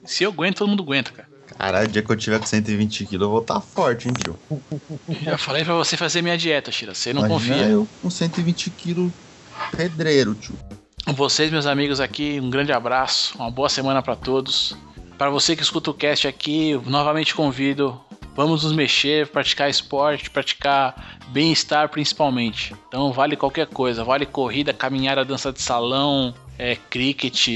[0.05, 1.29] Se eu aguento, todo mundo aguenta, cara.
[1.57, 4.37] Caralho, o dia que eu tiver com 120 quilos, eu vou estar forte, hein, tio?
[5.23, 6.95] Já falei pra você fazer minha dieta, Shira.
[6.95, 7.71] Você não Imagina confia.
[7.71, 9.13] eu com 120 quilos
[9.71, 10.59] pedreiro, tio.
[11.15, 14.77] Vocês, meus amigos aqui, um grande abraço, uma boa semana pra todos.
[15.17, 18.01] Pra você que escuta o cast aqui, novamente convido
[18.37, 22.75] Vamos nos mexer, praticar esporte, praticar bem-estar principalmente.
[22.87, 27.49] Então vale qualquer coisa, vale corrida, caminhada, dança de salão, é, cricket,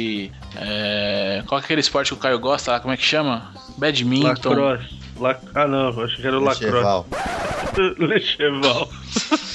[0.56, 3.52] é, qual é aquele esporte que o Caio gosta lá, como é que chama?
[3.76, 4.48] Badminton.
[4.48, 5.00] Lacrosse.
[5.18, 5.38] La...
[5.54, 7.04] Ah, não, acho que era o lacrosse.
[7.98, 8.88] Lecheval.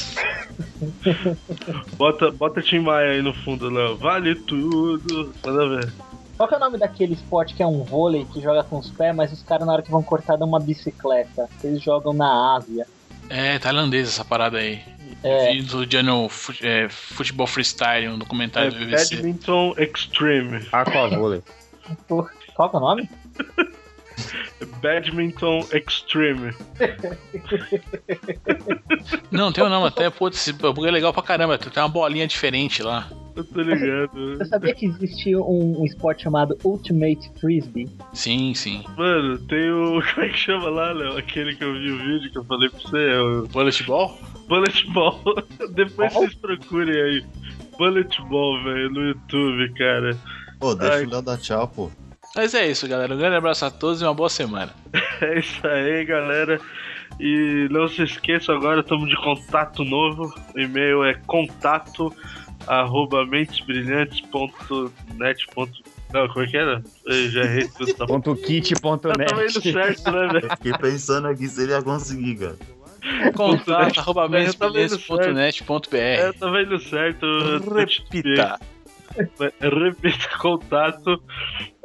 [1.98, 3.98] bota, bota Tim Maia aí no fundo, Léo.
[3.98, 5.34] Vale tudo.
[5.46, 5.94] Manda ver.
[6.38, 8.90] Qual que é o nome daquele esporte que é um vôlei que joga com os
[8.90, 11.50] pés, mas os caras na hora que vão cortar dão uma bicicleta?
[11.64, 12.86] Eles jogam na Ásia.
[13.30, 14.82] É, tailandês essa parada aí.
[15.24, 15.54] É.
[15.54, 16.30] Vi do Jano
[16.62, 19.16] é, Futebol Freestyle, um É documentário do BBC.
[19.16, 20.68] Badminton Extreme.
[20.72, 21.42] Aquavôlei.
[22.08, 23.10] Pô, Qual que é o nome?
[24.82, 26.54] Badminton Extreme.
[29.32, 32.28] Não, tem um nome até, pô, esse bagulho é legal pra caramba, tem uma bolinha
[32.28, 33.10] diferente lá.
[33.36, 34.12] Eu tô ligado.
[34.38, 37.90] Você sabia que existe um, um esporte chamado Ultimate Frisbee?
[38.14, 38.84] Sim, sim.
[38.98, 40.02] Mano, tem o.
[40.14, 41.18] Como é que chama lá, Léo?
[41.18, 44.18] Aquele que eu vi o vídeo que eu falei pra você, é o Bullet Ball?
[44.48, 45.22] Bullet Ball.
[45.72, 46.24] Depois Qual?
[46.24, 47.26] vocês procurem aí.
[47.78, 50.18] Bullet Ball, velho, no YouTube, cara.
[50.60, 51.06] Pô, deixa Ai.
[51.06, 51.92] o Léo dar tchau, pô.
[52.36, 53.14] Mas é isso, galera.
[53.14, 54.74] Um grande abraço a todos e uma boa semana.
[55.22, 56.60] É isso aí, galera.
[57.22, 60.34] E não se esqueça, agora estamos de contato novo.
[60.54, 62.14] O e-mail é contato
[62.68, 65.46] arroba mentesbrilhantes.net.
[66.14, 66.84] Não, como é que era?
[67.06, 67.94] Eu já errei tudo.
[67.94, 68.06] Tá.
[68.06, 70.46] Ponto kit, ponto Tá tava indo certo, né, velho?
[70.46, 72.58] Eu fiquei pensando aqui se ele ia conseguir, cara.
[73.36, 74.46] Contato arroba Eu tava indo
[74.82, 75.96] mensbrilhantes.net.br.
[75.96, 76.34] É,
[76.80, 77.26] certo.
[77.26, 78.60] eu- Repita.
[79.62, 81.22] Repita contato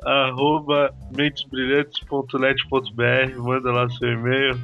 [0.05, 4.59] arroba mentesbrilhantes.net.br manda lá seu e-mail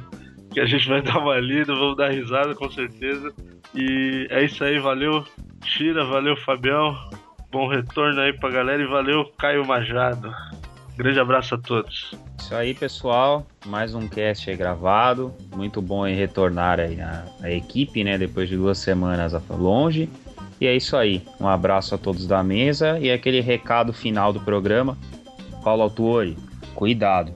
[0.51, 3.33] que a gente vai dar uma lida, vamos dar risada com certeza.
[3.75, 5.23] E é isso aí, valeu
[5.61, 6.95] Tira, valeu Fabião,
[7.51, 10.33] bom retorno aí pra galera e valeu Caio Majado.
[10.97, 12.15] Grande abraço a todos.
[12.39, 13.45] Isso aí, pessoal.
[13.67, 15.31] Mais um cast aí gravado.
[15.55, 18.17] Muito bom aí retornar aí a, a equipe, né?
[18.17, 20.09] Depois de duas semanas longe.
[20.59, 21.21] E é isso aí.
[21.39, 24.97] Um abraço a todos da mesa e aquele recado final do programa.
[25.67, 26.37] Paulo Autuori,
[26.73, 27.33] cuidado.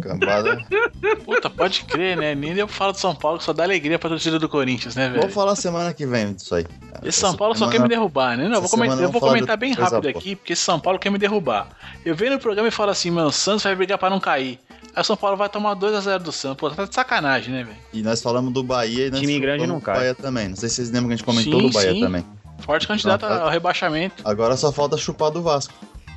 [0.00, 0.58] Cambada.
[1.24, 2.32] Puta, pode crer, né?
[2.34, 5.08] Nem eu falo de São Paulo que só dá alegria pra torcida do Corinthians, né,
[5.10, 5.32] Vou velho?
[5.32, 6.62] falar semana que vem disso aí.
[6.64, 7.00] cara.
[7.08, 8.44] Esse São Essa Paulo só quer semana- me derrubar, né?
[8.48, 11.00] Não, eu vou, comentar, semana eu vou comentar bem rápido aqui, porque esse São Paulo
[11.00, 11.68] quer me derrubar.
[12.04, 14.60] Eu venho no programa e falo assim, meu, o Santos vai brigar pra não cair.
[14.94, 16.56] Aí o São Paulo vai tomar 2x0 do Santos.
[16.58, 17.76] Pô, tá de sacanagem, né, velho?
[17.92, 19.96] E nós falamos do Bahia e nós Time grande não cai.
[19.96, 20.48] Bahia também.
[20.48, 22.00] Não sei se vocês lembram que a gente comentou Sim, do Bahia sim.
[22.00, 22.24] também.
[22.60, 24.22] Forte candidato Não, tá- ao rebaixamento.
[24.24, 25.74] Agora só falta chupar do Vasco.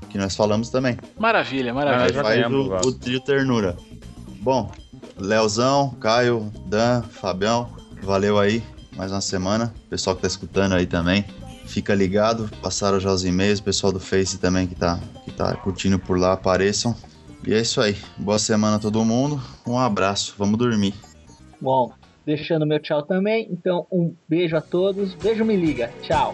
[0.10, 0.98] Que nós falamos também.
[1.18, 2.14] Maravilha, maravilha.
[2.14, 3.76] já Faz ganhamos, o, o trio ternura.
[4.42, 4.72] Bom,
[5.18, 7.70] Leozão, Caio, Dan, Fabião,
[8.02, 8.64] valeu aí.
[8.96, 9.74] Mais uma semana.
[9.90, 11.26] Pessoal que tá escutando aí também.
[11.66, 16.00] Fica ligado, passaram já os e-mails, pessoal do Face também que tá, que tá curtindo
[16.00, 16.96] por lá, apareçam.
[17.46, 17.96] E é isso aí.
[18.18, 19.42] Boa semana a todo mundo.
[19.66, 20.34] Um abraço.
[20.38, 20.94] Vamos dormir.
[21.62, 21.92] Bom,
[22.26, 23.48] deixando meu tchau também.
[23.52, 25.14] Então, um beijo a todos.
[25.16, 25.92] Beijo, me liga.
[26.02, 26.34] Tchau.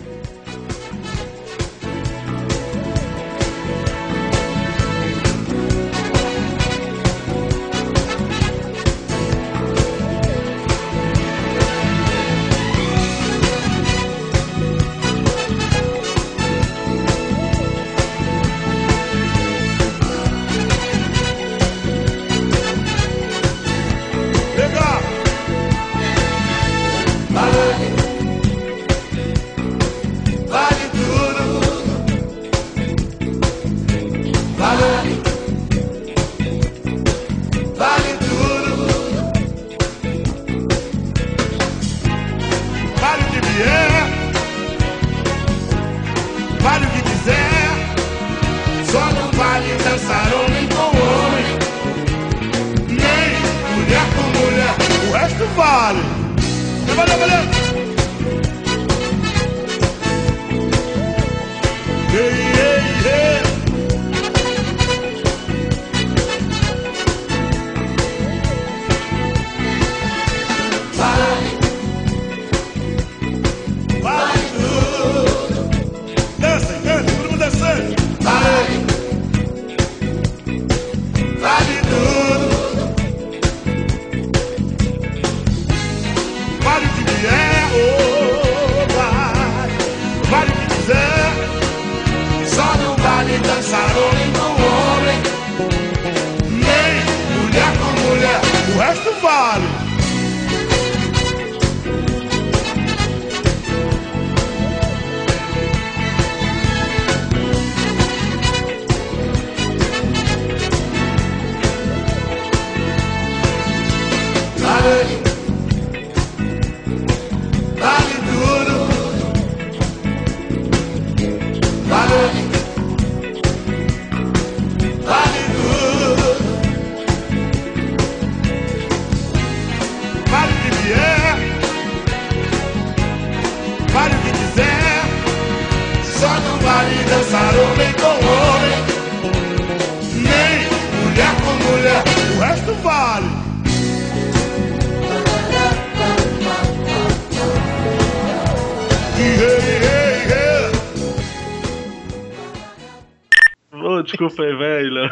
[154.14, 155.10] Desculpa aí, velho.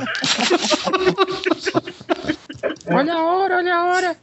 [2.87, 4.15] Olha a hora, olha a hora.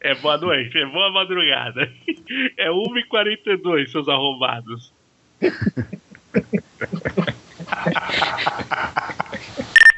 [0.00, 1.90] É boa noite, é boa madrugada.
[2.56, 4.92] É 1h42, seus arrombados.